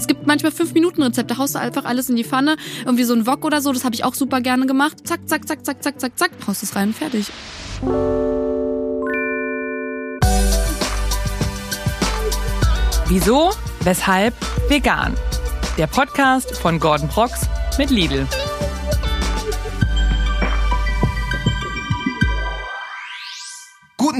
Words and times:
Es 0.00 0.06
gibt 0.06 0.26
manchmal 0.26 0.50
5-Minuten-Rezepte, 0.50 1.36
haust 1.36 1.54
du 1.54 1.58
einfach 1.58 1.84
alles 1.84 2.08
in 2.08 2.16
die 2.16 2.24
Pfanne, 2.24 2.56
irgendwie 2.86 3.04
so 3.04 3.12
ein 3.12 3.26
Wok 3.26 3.44
oder 3.44 3.60
so, 3.60 3.70
das 3.70 3.84
habe 3.84 3.94
ich 3.94 4.02
auch 4.02 4.14
super 4.14 4.40
gerne 4.40 4.64
gemacht. 4.64 5.06
Zack, 5.06 5.28
zack, 5.28 5.46
zack, 5.46 5.62
zack, 5.62 5.82
zack, 5.82 6.00
zack, 6.00 6.18
zack, 6.18 6.30
haust 6.46 6.62
es 6.62 6.74
rein 6.74 6.94
fertig. 6.94 7.26
Wieso? 13.08 13.50
Weshalb? 13.80 14.34
Vegan. 14.70 15.12
Der 15.76 15.86
Podcast 15.86 16.56
von 16.56 16.80
Gordon 16.80 17.08
Prox 17.08 17.42
mit 17.76 17.90
Lidl. 17.90 18.26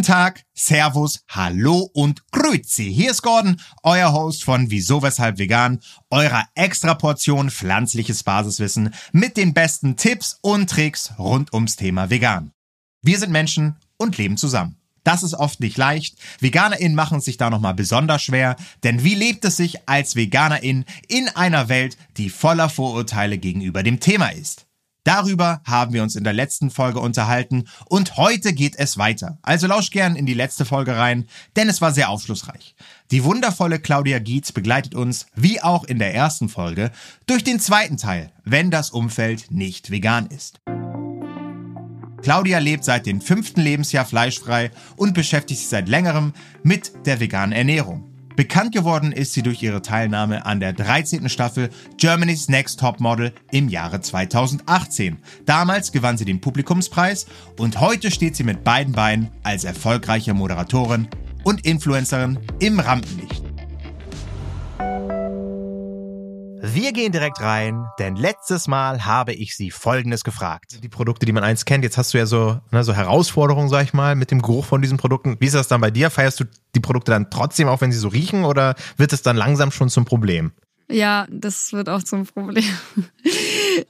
Guten 0.00 0.12
Tag, 0.12 0.46
Servus, 0.54 1.24
Hallo 1.28 1.90
und 1.92 2.22
Grüezi. 2.32 2.90
Hier 2.90 3.10
ist 3.10 3.20
Gordon, 3.20 3.60
euer 3.82 4.14
Host 4.14 4.44
von 4.44 4.70
Wieso 4.70 5.02
Weshalb 5.02 5.36
Vegan, 5.36 5.80
eurer 6.08 6.46
Extraportion 6.54 7.50
pflanzliches 7.50 8.22
Basiswissen 8.22 8.94
mit 9.12 9.36
den 9.36 9.52
besten 9.52 9.96
Tipps 9.96 10.38
und 10.40 10.70
Tricks 10.70 11.12
rund 11.18 11.52
ums 11.52 11.76
Thema 11.76 12.08
Vegan. 12.08 12.52
Wir 13.02 13.18
sind 13.18 13.30
Menschen 13.30 13.76
und 13.98 14.16
leben 14.16 14.38
zusammen. 14.38 14.78
Das 15.04 15.22
ist 15.22 15.34
oft 15.34 15.60
nicht 15.60 15.76
leicht. 15.76 16.16
VeganerInnen 16.40 16.94
machen 16.94 17.20
sich 17.20 17.36
da 17.36 17.50
nochmal 17.50 17.74
besonders 17.74 18.22
schwer, 18.22 18.56
denn 18.82 19.04
wie 19.04 19.14
lebt 19.14 19.44
es 19.44 19.58
sich 19.58 19.86
als 19.86 20.16
VeganerIn 20.16 20.86
in 21.08 21.28
einer 21.28 21.68
Welt, 21.68 21.98
die 22.16 22.30
voller 22.30 22.70
Vorurteile 22.70 23.36
gegenüber 23.36 23.82
dem 23.82 24.00
Thema 24.00 24.28
ist? 24.28 24.64
Darüber 25.10 25.60
haben 25.64 25.92
wir 25.92 26.04
uns 26.04 26.14
in 26.14 26.22
der 26.22 26.32
letzten 26.32 26.70
Folge 26.70 27.00
unterhalten 27.00 27.64
und 27.86 28.16
heute 28.16 28.52
geht 28.52 28.76
es 28.78 28.96
weiter. 28.96 29.38
Also 29.42 29.66
lausch 29.66 29.90
gern 29.90 30.14
in 30.14 30.24
die 30.24 30.34
letzte 30.34 30.64
Folge 30.64 30.96
rein, 30.96 31.26
denn 31.56 31.68
es 31.68 31.80
war 31.80 31.90
sehr 31.90 32.10
aufschlussreich. 32.10 32.76
Die 33.10 33.24
wundervolle 33.24 33.80
Claudia 33.80 34.20
Gietz 34.20 34.52
begleitet 34.52 34.94
uns, 34.94 35.26
wie 35.34 35.60
auch 35.60 35.82
in 35.82 35.98
der 35.98 36.14
ersten 36.14 36.48
Folge, 36.48 36.92
durch 37.26 37.42
den 37.42 37.58
zweiten 37.58 37.96
Teil, 37.96 38.30
wenn 38.44 38.70
das 38.70 38.90
Umfeld 38.90 39.50
nicht 39.50 39.90
vegan 39.90 40.28
ist. 40.28 40.60
Claudia 42.22 42.60
lebt 42.60 42.84
seit 42.84 43.04
dem 43.04 43.20
fünften 43.20 43.62
Lebensjahr 43.62 44.04
fleischfrei 44.04 44.70
und 44.94 45.12
beschäftigt 45.14 45.58
sich 45.58 45.68
seit 45.70 45.88
längerem 45.88 46.34
mit 46.62 46.92
der 47.04 47.18
veganen 47.18 47.50
Ernährung. 47.50 48.10
Bekannt 48.36 48.72
geworden 48.72 49.12
ist 49.12 49.32
sie 49.32 49.42
durch 49.42 49.62
ihre 49.62 49.82
Teilnahme 49.82 50.46
an 50.46 50.60
der 50.60 50.72
13. 50.72 51.28
Staffel 51.28 51.68
Germany's 51.98 52.48
Next 52.48 52.80
Top 52.80 53.00
Model 53.00 53.32
im 53.50 53.68
Jahre 53.68 54.00
2018. 54.00 55.18
Damals 55.46 55.92
gewann 55.92 56.16
sie 56.16 56.24
den 56.24 56.40
Publikumspreis 56.40 57.26
und 57.58 57.80
heute 57.80 58.10
steht 58.10 58.36
sie 58.36 58.44
mit 58.44 58.64
beiden 58.64 58.94
Beinen 58.94 59.30
als 59.42 59.64
erfolgreiche 59.64 60.32
Moderatorin 60.32 61.08
und 61.44 61.66
Influencerin 61.66 62.38
im 62.60 62.78
Rampenlicht. 62.78 63.49
Wir 66.72 66.92
gehen 66.92 67.10
direkt 67.10 67.40
rein, 67.40 67.86
denn 67.98 68.14
letztes 68.14 68.68
Mal 68.68 69.04
habe 69.04 69.32
ich 69.32 69.56
sie 69.56 69.72
Folgendes 69.72 70.22
gefragt. 70.22 70.84
Die 70.84 70.88
Produkte, 70.88 71.26
die 71.26 71.32
man 71.32 71.42
einst 71.42 71.66
kennt, 71.66 71.82
jetzt 71.82 71.98
hast 71.98 72.14
du 72.14 72.18
ja 72.18 72.26
so, 72.26 72.60
ne, 72.70 72.84
so 72.84 72.92
Herausforderungen, 72.92 73.68
sag 73.68 73.84
ich 73.84 73.92
mal, 73.92 74.14
mit 74.14 74.30
dem 74.30 74.40
Geruch 74.40 74.66
von 74.66 74.80
diesen 74.80 74.96
Produkten. 74.96 75.36
Wie 75.40 75.46
ist 75.46 75.54
das 75.54 75.66
dann 75.66 75.80
bei 75.80 75.90
dir? 75.90 76.10
Feierst 76.10 76.38
du 76.38 76.44
die 76.76 76.80
Produkte 76.80 77.10
dann 77.10 77.28
trotzdem, 77.28 77.66
auch 77.66 77.80
wenn 77.80 77.90
sie 77.90 77.98
so 77.98 78.08
riechen, 78.08 78.44
oder 78.44 78.76
wird 78.96 79.12
es 79.12 79.22
dann 79.22 79.36
langsam 79.36 79.72
schon 79.72 79.88
zum 79.88 80.04
Problem? 80.04 80.52
Ja, 80.88 81.26
das 81.30 81.72
wird 81.72 81.88
auch 81.88 82.02
zum 82.02 82.26
Problem. 82.26 82.64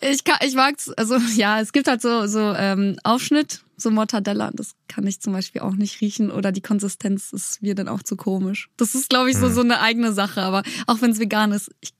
Ich 0.02 0.24
kann, 0.24 0.36
ich 0.46 0.54
mag's, 0.54 0.90
also 0.90 1.16
ja, 1.36 1.58
es 1.60 1.72
gibt 1.72 1.88
halt 1.88 2.02
so 2.02 2.26
so 2.26 2.54
ähm, 2.54 2.96
Aufschnitt, 3.02 3.62
so 3.76 3.90
Mortadella, 3.90 4.50
das 4.52 4.72
kann 4.88 5.06
ich 5.06 5.20
zum 5.20 5.32
Beispiel 5.32 5.62
auch 5.62 5.72
nicht 5.72 6.00
riechen 6.02 6.30
oder 6.30 6.52
die 6.52 6.60
Konsistenz 6.60 7.32
ist 7.32 7.62
mir 7.62 7.74
dann 7.74 7.88
auch 7.88 8.02
zu 8.02 8.14
komisch. 8.14 8.68
Das 8.76 8.94
ist, 8.94 9.08
glaube 9.08 9.30
ich, 9.30 9.38
so 9.38 9.48
so 9.48 9.62
eine 9.62 9.80
eigene 9.80 10.12
Sache, 10.12 10.42
aber 10.42 10.62
auch 10.86 11.00
wenn 11.00 11.10
es 11.10 11.18
vegan 11.18 11.52
ist, 11.52 11.70
ich 11.80 11.92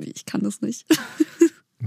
ich 0.00 0.26
kann 0.26 0.42
das 0.42 0.60
nicht. 0.60 0.86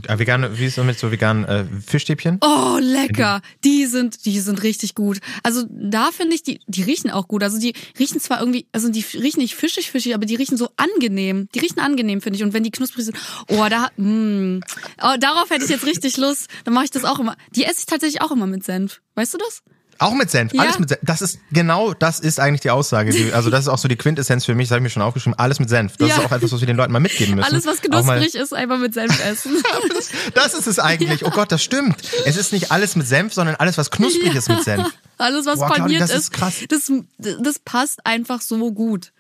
Äh, 0.08 0.20
Vegan, 0.20 0.58
wie 0.58 0.66
ist 0.66 0.78
es 0.78 0.84
mit 0.84 1.00
so 1.00 1.12
veganen 1.12 1.46
äh, 1.46 1.66
Fischstäbchen? 1.86 2.40
Oh, 2.42 2.78
lecker. 2.80 3.42
Die 3.64 3.86
sind, 3.86 4.26
die 4.26 4.40
sind 4.40 4.62
richtig 4.64 4.96
gut. 4.96 5.20
Also 5.44 5.64
da 5.70 6.12
finde 6.12 6.36
ich, 6.36 6.44
die, 6.44 6.60
die 6.68 6.84
riechen 6.84 7.10
auch 7.10 7.28
gut. 7.28 7.44
Also 7.44 7.60
die 7.60 7.74
riechen 7.98 8.20
zwar 8.20 8.40
irgendwie, 8.40 8.68
also 8.72 8.90
die 8.90 9.04
riechen 9.14 9.42
nicht 9.42 9.56
fischig, 9.56 9.90
fischig, 9.90 10.14
aber 10.14 10.26
die 10.26 10.36
riechen 10.36 10.58
so 10.58 10.70
angenehm. 10.78 11.48
Die 11.56 11.60
riechen 11.60 11.80
angenehm, 11.80 12.22
finde 12.22 12.38
ich. 12.38 12.44
Und 12.44 12.54
wenn 12.54 12.64
die 12.64 12.72
knusprig 12.72 13.06
sind, 13.06 13.18
oh, 13.48 13.66
da, 13.70 13.90
mh. 13.98 14.60
Oh, 15.02 15.16
darauf 15.20 15.50
hätte 15.50 15.66
ich 15.66 15.72
jetzt 15.72 15.86
richtig 15.86 16.18
Lust. 16.18 16.48
Dann 16.64 16.74
mache 16.74 16.86
ich 16.86 16.92
das 16.92 17.06
auch 17.06 17.20
immer. 17.20 17.36
Die 17.56 17.64
esse 17.64 17.80
ich 17.80 17.86
tatsächlich 17.86 18.22
auch 18.22 18.32
immer 18.32 18.48
mit 18.48 18.64
Senf. 18.64 19.02
Weißt 19.16 19.34
du 19.34 19.38
das? 19.38 19.64
Auch 20.00 20.14
mit 20.14 20.30
Senf, 20.32 20.54
Ja. 20.54 20.62
alles 20.64 20.80
mit 20.80 20.90
Senf. 20.90 21.02
Das 21.04 21.22
ist 21.22 21.40
genau, 21.52 21.94
das 21.94 22.20
ist 22.20 22.40
eigentlich 22.40 22.62
die 22.62 22.70
Aussage. 22.72 23.12
Die, 23.12 23.34
also 23.34 23.50
das 23.50 23.62
ist 23.62 23.68
auch 23.68 23.78
so 23.78 23.88
die 23.88 23.96
Quintessenz 23.96 24.46
für 24.46 24.56
mich, 24.56 24.68
das 24.68 24.72
habe 24.76 24.80
ich 24.80 24.84
mir 24.84 24.90
schon 24.90 25.02
aufgeschrieben, 25.02 25.38
alles 25.40 25.60
mit 25.60 25.70
Senf. 25.70 25.98
Das 25.98 26.10
Ja. 26.10 26.18
ist 26.18 26.26
auch 26.26 26.32
etwas, 26.32 26.52
was 26.52 26.60
wir 26.60 26.68
den 26.68 26.78
Leuten 26.78 26.92
mal 26.94 27.00
mitgeben 27.00 27.36
müssen. 27.36 27.52
Alles, 27.52 27.66
was 27.66 27.82
knusprig 27.82 28.36
ist, 28.36 28.54
einfach 28.54 28.78
mit 28.78 28.94
Senf 28.94 29.20
essen. 29.26 29.52
Das 30.34 30.54
ist 30.54 30.68
es 30.68 30.80
eigentlich. 30.80 31.26
Oh 31.26 31.30
Gott, 31.30 31.52
das 31.52 31.64
stimmt. 31.64 31.96
Es 32.26 32.38
ist 32.38 32.52
nicht 32.54 32.72
alles 32.72 32.96
mit 32.96 33.08
Senf, 33.08 33.34
sondern 33.34 33.56
alles, 33.56 33.78
was 33.78 33.92
knusprig 33.92 34.36
ist 34.36 34.50
mit 34.50 34.64
Senf. 34.64 34.88
Alles, 35.18 35.46
was 35.46 35.58
Boah, 35.60 35.68
Claudia, 35.68 35.84
paniert 35.84 36.02
das 36.02 36.12
ist 36.12 36.18
ist, 36.18 36.34
krass. 36.34 36.54
Das, 36.70 36.92
das 37.18 37.60
passt 37.60 38.06
einfach 38.06 38.42
so 38.42 38.72
gut. 38.72 39.12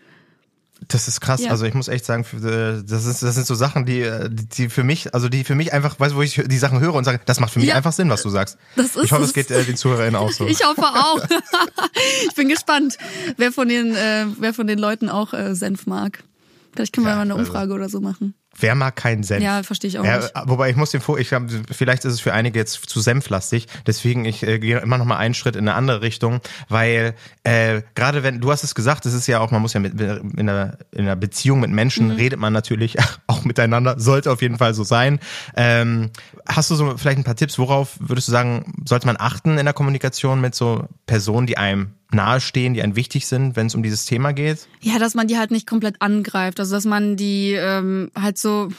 Das 0.90 1.08
ist 1.10 1.20
krass. 1.20 1.42
Ja. 1.42 1.52
Also 1.52 1.66
ich 1.66 1.74
muss 1.74 1.88
echt 1.90 2.06
sagen, 2.06 2.24
äh, 2.44 2.82
das, 2.84 3.06
ist, 3.06 3.22
das 3.22 3.36
sind 3.36 3.46
so 3.46 3.56
Sachen, 3.56 3.86
die, 3.86 4.02
äh, 4.02 4.30
die 4.32 4.70
für 4.70 4.84
mich, 4.84 5.14
also 5.14 5.28
die 5.28 5.44
für 5.44 5.56
mich 5.56 5.74
einfach, 5.74 6.00
weißt 6.00 6.14
du, 6.14 6.18
wo 6.18 6.22
ich 6.22 6.42
die 6.46 6.58
Sachen 6.58 6.80
höre 6.80 6.94
und 6.94 7.04
sage, 7.04 7.20
das 7.26 7.40
macht 7.42 7.52
für 7.52 7.60
mich 7.60 7.70
Ja. 7.70 7.76
einfach 7.76 7.92
Sinn, 7.92 8.10
was 8.10 8.24
du 8.24 8.30
sagst. 8.30 8.58
Das 8.76 8.96
ist 8.96 9.04
ich 9.04 9.12
hoffe, 9.12 9.24
es 9.24 9.34
geht 9.34 9.52
äh, 9.52 9.64
den 9.66 9.76
ZuhörerInnen 9.76 10.16
auch 10.16 10.32
so. 10.32 10.46
Ich 10.48 10.64
hoffe 10.66 10.84
auch. 10.84 11.20
ich 12.30 12.36
bin 12.36 12.48
gespannt, 12.50 12.98
wer 13.38 13.52
von 13.52 13.68
den, 13.68 13.96
äh, 13.96 14.26
wer 14.40 14.54
von 14.54 14.68
den 14.68 14.80
Leuten 14.80 15.10
auch 15.10 15.34
äh, 15.34 15.56
Senf 15.56 15.88
mag. 15.88 16.24
Vielleicht 16.74 16.94
können 16.94 17.06
wir 17.06 17.12
Ja, 17.12 17.16
mal 17.18 17.22
eine 17.24 17.34
also- 17.34 17.46
Umfrage 17.46 17.74
oder 17.74 17.90
so 17.90 18.00
machen. 18.00 18.34
Wer 18.60 18.76
mag 18.76 18.96
keinen 18.96 19.24
Senf? 19.24 19.44
Ja, 19.44 19.62
verstehe 19.64 19.88
ich 19.90 20.00
auch 20.00 20.04
Ja, 20.04 20.18
nicht. 20.18 20.32
wobei 20.46 20.70
ich 20.70 20.76
muss 20.76 20.92
den 20.92 21.02
vor, 21.02 21.20
ich 21.20 21.32
hab, 21.34 21.44
vielleicht 21.72 22.06
ist 22.06 22.14
es 22.14 22.20
für 22.20 22.34
einige 22.34 22.58
jetzt 22.60 22.90
zu 22.90 23.00
senflastig, 23.00 23.68
deswegen 23.86 24.26
ich 24.26 24.44
äh, 24.44 24.60
gehe 24.60 24.80
immer 24.80 24.98
noch 24.98 25.06
mal 25.06 25.18
einen 25.18 25.34
Schritt 25.34 25.56
in 25.56 25.68
eine 25.68 25.76
andere 25.76 26.02
Richtung, 26.02 26.42
weil 26.70 27.14
äh, 27.44 27.82
gerade 27.96 28.24
wenn 28.24 28.42
du 28.42 28.52
hast 28.52 28.64
es 28.64 28.74
gesagt, 28.76 29.06
es 29.06 29.14
ist 29.14 29.28
ja 29.28 29.40
auch, 29.40 29.52
man 29.52 29.62
muss 29.62 29.74
ja 29.74 29.80
mit, 29.80 30.00
in, 30.00 30.50
einer, 30.50 30.78
in 30.92 31.02
einer 31.02 31.16
Beziehung 31.16 31.60
mit 31.60 31.70
Menschen 31.70 32.08
Mhm. 32.08 32.12
redet 32.16 32.40
man 32.40 32.54
natürlich 32.54 32.98
auch 33.28 33.44
miteinander, 33.46 34.00
sollte 34.00 34.32
auf 34.32 34.42
jeden 34.42 34.58
Fall 34.58 34.74
so 34.74 34.84
sein. 34.84 35.20
Ähm, 35.56 36.10
hast 36.48 36.72
du 36.72 36.76
so 36.76 36.98
vielleicht 36.98 37.18
ein 37.20 37.24
paar 37.24 37.36
Tipps, 37.36 37.58
worauf 37.60 37.96
würdest 38.00 38.28
du 38.28 38.32
sagen, 38.32 38.74
sollte 38.88 39.08
man 39.08 39.18
achten 39.20 39.58
in 39.58 39.66
der 39.66 39.74
Kommunikation 39.74 40.42
mit 40.42 40.56
so 40.56 40.88
Personen, 41.06 41.48
die 41.48 41.58
einem 41.58 41.92
nahestehen, 42.12 42.74
die 42.74 42.82
einem 42.82 42.96
wichtig 42.96 43.28
sind, 43.28 43.56
wenn 43.56 43.68
es 43.68 43.76
um 43.76 43.84
dieses 43.84 44.06
Thema 44.06 44.32
geht? 44.32 44.68
Ja, 44.82 45.00
dass 45.00 45.16
man 45.16 45.28
die 45.28 45.38
halt 45.38 45.52
nicht 45.52 45.68
komplett 45.68 46.02
angreift. 46.02 46.60
Also 46.60 46.76
dass 46.76 46.86
man 46.86 47.18
die 47.18 47.52
ähm, 47.52 48.12
halt 48.20 48.38
so, 48.38 48.70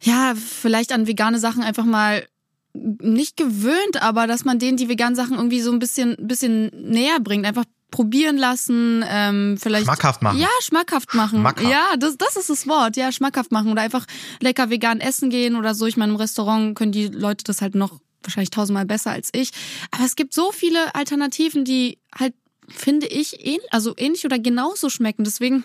ja, 0.00 0.34
vielleicht 0.34 0.92
an 0.92 1.06
vegane 1.06 1.38
Sachen 1.38 1.62
einfach 1.62 1.84
mal 1.84 2.26
nicht 2.72 3.36
gewöhnt, 3.36 4.00
aber 4.00 4.26
dass 4.26 4.44
man 4.44 4.58
denen 4.58 4.76
die 4.76 4.88
veganen 4.88 5.16
Sachen 5.16 5.36
irgendwie 5.36 5.60
so 5.60 5.72
ein 5.72 5.78
bisschen, 5.78 6.16
bisschen 6.20 6.70
näher 6.74 7.18
bringt. 7.20 7.46
Einfach 7.46 7.64
probieren 7.90 8.36
lassen, 8.36 9.04
ähm, 9.08 9.56
vielleicht. 9.58 9.84
Schmackhaft 9.84 10.22
machen. 10.22 10.38
Ja, 10.38 10.48
schmackhaft 10.60 11.14
machen. 11.14 11.40
Schmackhaft. 11.40 11.68
Ja, 11.68 11.96
das, 11.98 12.16
das 12.16 12.36
ist 12.36 12.50
das 12.50 12.68
Wort. 12.68 12.96
Ja, 12.96 13.10
schmackhaft 13.10 13.50
machen. 13.50 13.72
Oder 13.72 13.82
einfach 13.82 14.06
lecker 14.40 14.70
vegan 14.70 15.00
essen 15.00 15.30
gehen 15.30 15.56
oder 15.56 15.74
so. 15.74 15.86
Ich 15.86 15.96
meine, 15.96 16.12
im 16.12 16.16
Restaurant 16.16 16.76
können 16.76 16.92
die 16.92 17.08
Leute 17.08 17.44
das 17.44 17.60
halt 17.60 17.74
noch 17.74 18.00
wahrscheinlich 18.22 18.50
tausendmal 18.50 18.86
besser 18.86 19.10
als 19.10 19.30
ich. 19.32 19.50
Aber 19.90 20.04
es 20.04 20.16
gibt 20.16 20.34
so 20.34 20.52
viele 20.52 20.94
Alternativen, 20.94 21.64
die 21.64 21.98
halt, 22.14 22.34
finde 22.68 23.06
ich, 23.06 23.44
ähn, 23.44 23.60
also 23.70 23.94
ähnlich 23.96 24.24
oder 24.24 24.38
genauso 24.38 24.90
schmecken. 24.90 25.24
Deswegen, 25.24 25.64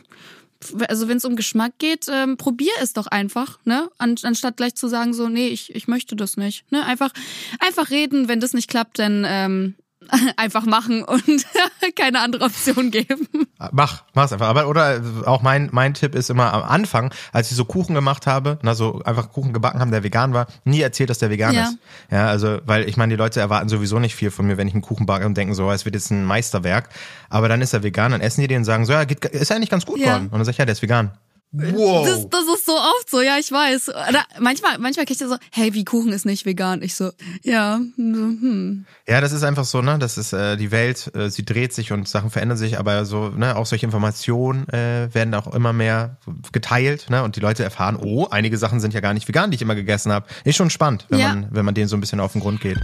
also 0.88 1.08
wenn 1.08 1.18
es 1.18 1.26
um 1.26 1.36
Geschmack 1.36 1.74
geht, 1.78 2.06
ähm, 2.10 2.38
probier 2.38 2.72
es 2.82 2.94
doch 2.94 3.08
einfach, 3.08 3.60
ne? 3.66 3.90
An, 3.98 4.16
anstatt 4.24 4.58
gleich 4.58 4.76
zu 4.76 4.88
sagen, 4.88 5.14
so, 5.14 5.30
nee, 5.30 5.48
ich, 5.48 5.76
ich 5.76 5.88
möchte 5.88 6.16
das 6.16 6.38
nicht. 6.38 6.70
Ne? 6.72 6.86
Einfach, 6.86 7.12
einfach 7.60 7.90
reden, 7.90 8.28
wenn 8.28 8.40
das 8.40 8.54
nicht 8.54 8.70
klappt, 8.70 9.00
dann 9.00 9.26
ähm, 9.28 9.76
einfach 10.38 10.66
machen 10.66 11.04
und 11.04 11.24
keine 11.96 12.22
andere 12.22 12.46
Option 12.46 12.92
geben. 12.92 13.28
Mach, 13.72 14.04
mach's 14.14 14.32
einfach. 14.34 14.48
Aber 14.48 14.68
oder 14.68 15.02
auch 15.26 15.42
mein 15.42 15.70
mein 15.72 15.94
Tipp 15.94 16.16
ist 16.16 16.30
immer 16.30 16.54
am 16.54 16.64
Anfang, 16.64 17.14
als 17.32 17.52
ich 17.52 17.58
so 17.58 17.66
Kuchen 17.66 17.96
gemacht 17.96 18.28
habe, 18.28 18.60
na 18.62 18.76
so 18.76 19.02
einfach 19.04 19.32
Kuchen 19.32 19.54
gebacken 19.54 19.80
haben, 19.80 19.92
der 19.92 20.04
vegan 20.04 20.34
war, 20.34 20.48
nie 20.64 20.82
erzählt, 20.82 21.10
dass 21.10 21.20
der 21.20 21.30
vegan 21.30 21.54
Ja. 21.54 21.64
ist. 21.64 21.78
Ja, 22.12 22.28
also 22.28 22.60
weil 22.66 22.88
ich 22.90 22.98
meine, 22.98 23.14
die 23.14 23.18
Leute 23.18 23.40
erwarten 23.40 23.70
sowieso 23.70 24.00
nicht 24.00 24.16
viel 24.16 24.32
von 24.32 24.46
mir, 24.48 24.58
wenn 24.58 24.68
ich 24.68 24.74
einen 24.74 24.82
Kuchen 24.84 25.06
backe 25.06 25.26
und 25.26 25.36
denken 25.38 25.54
so, 25.54 25.72
es 25.72 25.86
wird 25.86 25.96
jetzt 25.96 26.12
ein 26.12 26.26
Meisterwerk. 26.26 26.90
Aber 27.30 27.48
dann 27.50 27.62
ist 27.62 27.74
er 27.74 27.84
vegan, 27.84 28.12
dann 28.12 28.22
essen 28.22 28.42
die 28.42 28.48
den 28.48 28.60
und 28.60 28.66
sagen 28.66 28.86
so, 28.86 28.94
ja, 28.94 29.04
geht, 29.06 29.24
ist 29.26 29.52
eigentlich 29.52 29.70
ganz 29.70 29.86
gut 29.86 30.00
Ja. 30.00 30.06
geworden. 30.06 30.26
Und 30.26 30.34
dann 30.40 30.46
sag 30.46 30.52
ich, 30.52 30.58
ja, 30.58 30.66
der 30.66 30.74
ist 30.74 30.82
vegan. 30.82 31.12
Wow. 31.58 32.06
Das, 32.06 32.28
das 32.30 32.44
ist 32.54 32.66
so 32.66 32.74
oft 32.74 33.10
so, 33.10 33.22
ja, 33.22 33.38
ich 33.40 33.52
weiß. 33.52 33.90
Oder 33.90 34.26
manchmal, 34.40 34.78
manchmal 34.78 35.06
kriegt 35.06 35.22
ihr 35.22 35.30
so, 35.30 35.38
hey, 35.52 35.74
wie 35.74 35.86
Kuchen 35.86 36.12
ist 36.12 36.26
nicht 36.26 36.46
vegan. 36.46 36.82
Ich 36.82 36.96
so, 36.96 37.12
ja, 37.44 37.80
hm. 37.96 38.86
Ja, 39.08 39.22
das 39.22 39.32
ist 39.32 39.44
einfach 39.44 39.64
so, 39.64 39.82
ne? 39.82 39.98
Das 39.98 40.18
ist 40.18 40.34
äh, 40.34 40.58
die 40.58 40.72
Welt, 40.72 41.12
äh, 41.16 41.30
sie 41.30 41.46
dreht 41.46 41.74
sich 41.74 41.92
und 41.92 42.08
Sachen 42.10 42.30
verändern 42.30 42.58
sich, 42.58 42.78
aber 42.78 43.06
so, 43.06 43.30
ne, 43.30 43.56
auch 43.56 43.66
solche 43.66 43.86
Informationen 43.86 44.68
äh, 44.70 45.08
werden 45.14 45.34
auch 45.34 45.54
immer 45.54 45.72
mehr 45.74 46.18
geteilt, 46.52 47.10
ne? 47.10 47.24
Und 47.24 47.36
die 47.36 47.42
Leute 47.42 47.64
erfahren, 47.64 47.96
oh, 48.02 48.28
einige 48.30 48.58
Sachen 48.58 48.80
sind 48.80 48.94
ja 48.94 49.00
gar 49.00 49.14
nicht 49.14 49.28
vegan, 49.28 49.52
die 49.52 49.56
ich 49.56 49.62
immer 49.62 49.76
gegessen 49.76 50.12
habe. 50.12 50.26
Ist 50.44 50.58
schon 50.58 50.70
spannend, 50.70 51.06
wenn 51.10 51.20
Ja. 51.20 51.30
man, 51.30 51.48
wenn 51.52 51.64
man 51.66 51.74
denen 51.76 51.88
so 51.88 51.96
ein 51.96 52.02
bisschen 52.02 52.20
auf 52.20 52.34
den 52.34 52.42
Grund 52.42 52.60
geht. 52.60 52.78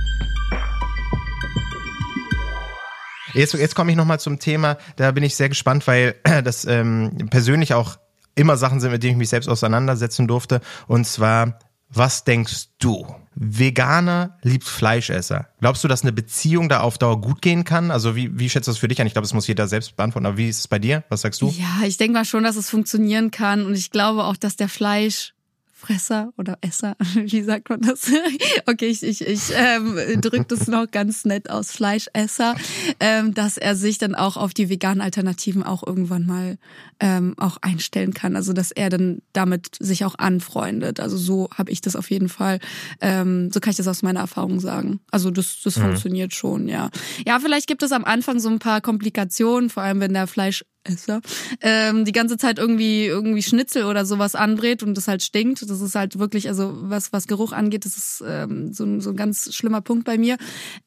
Jetzt, 3.34 3.54
jetzt 3.54 3.76
komme 3.76 3.92
ich 3.92 3.98
nochmal 3.98 4.20
zum 4.20 4.40
Thema, 4.40 4.78
da 4.98 5.12
bin 5.12 5.24
ich 5.24 5.36
sehr 5.36 5.48
gespannt, 5.50 5.88
weil 5.88 6.16
das 6.44 6.66
ähm, 6.66 7.28
persönlich 7.30 7.74
auch 7.74 7.98
immer 8.36 8.58
Sachen 8.58 8.80
sind, 8.80 8.92
mit 8.92 9.04
denen 9.04 9.14
ich 9.14 9.18
mich 9.18 9.30
selbst 9.30 9.50
auseinandersetzen 9.50 10.28
durfte. 10.28 10.62
Und 10.88 11.06
zwar, 11.06 11.60
was 11.90 12.24
denkst 12.24 12.70
du? 12.80 13.06
Veganer 13.36 14.38
liebt 14.42 14.66
Fleischesser. 14.66 15.48
Glaubst 15.62 15.84
du, 15.84 15.88
dass 15.88 16.04
eine 16.04 16.12
Beziehung 16.12 16.70
da 16.70 16.82
auf 16.82 16.98
Dauer 16.98 17.22
gut 17.22 17.42
gehen 17.42 17.64
kann? 17.64 17.92
Also 17.92 18.16
wie, 18.16 18.38
wie 18.38 18.50
schätzt 18.50 18.68
du 18.68 18.72
das 18.72 18.78
für 18.78 18.88
dich 18.88 19.00
an? 19.00 19.08
Ich 19.08 19.14
glaube, 19.14 19.26
das 19.26 19.34
muss 19.34 19.48
jeder 19.48 19.68
selbst 19.68 19.96
beantworten. 19.96 20.26
Aber 20.26 20.38
wie 20.38 20.50
ist 20.50 20.60
es 20.60 20.68
bei 20.68 20.80
dir? 20.80 21.04
Was 21.10 21.22
sagst 21.22 21.42
du? 21.42 21.50
Ja, 21.50 21.86
ich 21.86 21.98
denke 21.98 22.14
mal 22.14 22.26
schon, 22.26 22.44
dass 22.44 22.56
es 22.56 22.70
funktionieren 22.70 23.32
kann. 23.32 23.66
Und 23.66 23.76
ich 23.76 23.90
glaube 23.90 24.26
auch, 24.26 24.36
dass 24.36 24.58
der 24.58 24.70
Fleisch 24.70 25.34
Fresser 25.82 26.32
oder 26.38 26.60
Esser, 26.62 26.96
wie 27.16 27.42
sagt 27.42 27.70
man 27.70 27.82
das? 27.82 28.12
Okay, 28.68 28.88
ich, 28.88 29.02
ich, 29.02 29.26
ich 29.26 29.52
ähm, 29.56 29.98
drücke 30.22 30.46
das 30.48 30.68
noch 30.68 30.90
ganz 30.90 31.26
nett 31.26 31.50
aus, 31.50 31.72
Fleischesser, 31.72 32.56
ähm, 33.00 33.34
dass 33.34 33.58
er 33.58 33.76
sich 33.76 33.98
dann 33.98 34.14
auch 34.14 34.38
auf 34.38 34.54
die 34.54 34.70
veganen 34.70 35.02
Alternativen 35.02 35.64
auch 35.64 35.86
irgendwann 35.86 36.26
mal 36.26 36.58
ähm, 37.00 37.34
auch 37.38 37.58
einstellen 37.62 38.14
kann. 38.14 38.36
Also 38.36 38.54
dass 38.54 38.72
er 38.72 38.90
dann 38.90 39.22
damit 39.34 39.76
sich 39.80 40.06
auch 40.06 40.16
anfreundet. 40.16 41.00
Also 41.00 41.18
so 41.18 41.50
habe 41.56 41.72
ich 41.72 41.82
das 41.82 41.96
auf 41.96 42.12
jeden 42.12 42.30
Fall, 42.30 42.60
ähm, 43.02 43.52
so 43.52 43.60
kann 43.60 43.72
ich 43.72 43.78
das 43.78 43.88
aus 43.88 44.04
meiner 44.04 44.20
Erfahrung 44.20 44.60
sagen. 44.60 45.00
Also 45.10 45.32
das, 45.32 45.62
das 45.64 45.78
mhm. 45.78 45.82
funktioniert 45.82 46.34
schon, 46.34 46.68
ja. 46.68 46.92
Ja, 47.26 47.40
vielleicht 47.40 47.68
gibt 47.68 47.82
es 47.82 47.92
am 47.92 48.06
Anfang 48.06 48.40
so 48.40 48.50
ein 48.50 48.60
paar 48.60 48.82
Komplikationen, 48.82 49.70
vor 49.70 49.84
allem 49.84 50.00
wenn 50.00 50.14
der 50.14 50.28
Fleisch 50.28 50.64
Esser, 50.84 51.22
ähm, 51.62 52.06
die 52.06 52.12
ganze 52.12 52.38
Zeit 52.38 52.58
irgendwie 52.58 53.06
irgendwie 53.06 53.44
Schnitzel 53.44 53.86
oder 53.86 54.06
sowas 54.06 54.36
anbrät 54.36 54.82
und 54.82 54.96
das 54.96 55.08
halt 55.08 55.22
stinkt. 55.24 55.62
Das 55.62 55.82
ist 55.82 55.96
halt 55.96 56.18
wirklich, 56.18 56.48
also 56.48 56.74
was 56.82 57.14
was 57.14 57.28
Geruch 57.28 57.52
angeht, 57.52 57.86
das 57.86 57.98
ist 57.98 58.24
ähm, 58.26 58.74
so, 58.74 59.00
so 59.00 59.12
ein 59.12 59.16
ganz 59.16 59.54
schlimmer 59.54 59.82
Punkt 59.82 60.06
bei 60.06 60.18
mir. 60.18 60.38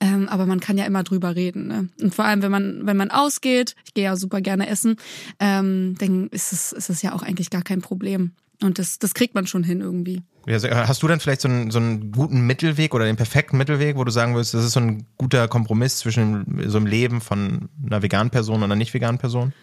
Ähm, 0.00 0.28
aber 0.28 0.46
man 0.46 0.60
kann 0.60 0.78
ja 0.78 0.84
immer 0.84 1.04
drüber 1.04 1.36
reden. 1.36 1.68
Ne? 1.68 1.88
Und 2.00 2.14
vor 2.14 2.24
allem, 2.24 2.42
wenn 2.42 2.50
man 2.50 2.86
wenn 2.86 2.96
man 2.96 3.10
ausgeht, 3.10 3.76
ich 3.84 3.94
gehe 3.94 4.04
ja 4.04 4.16
super 4.16 4.40
gerne 4.40 4.68
essen, 4.68 4.96
ähm, 5.38 5.94
dann 5.98 6.28
ist 6.28 6.52
es 6.52 6.72
ist 6.72 6.90
es 6.90 7.02
ja 7.02 7.14
auch 7.14 7.22
eigentlich 7.22 7.50
gar 7.50 7.62
kein 7.62 7.80
Problem. 7.80 8.32
Und 8.62 8.78
das 8.78 8.98
das 8.98 9.14
kriegt 9.14 9.34
man 9.34 9.46
schon 9.46 9.62
hin 9.62 9.80
irgendwie. 9.80 10.22
Hast 10.46 11.02
du 11.02 11.08
dann 11.08 11.20
vielleicht 11.20 11.40
so 11.40 11.48
einen, 11.48 11.70
so 11.70 11.78
einen 11.78 12.12
guten 12.12 12.46
Mittelweg 12.46 12.94
oder 12.94 13.06
den 13.06 13.16
perfekten 13.16 13.56
Mittelweg, 13.56 13.96
wo 13.96 14.04
du 14.04 14.10
sagen 14.10 14.34
würdest, 14.34 14.52
das 14.52 14.62
ist 14.64 14.72
so 14.72 14.80
ein 14.80 15.06
guter 15.16 15.48
Kompromiss 15.48 15.98
zwischen 15.98 16.62
so 16.68 16.76
einem 16.76 16.86
Leben 16.86 17.22
von 17.22 17.70
einer 17.86 18.02
veganen 18.02 18.30
Person 18.30 18.56
und 18.56 18.64
einer 18.64 18.76
nicht 18.76 18.92
veganen 18.92 19.18
Person? 19.18 19.54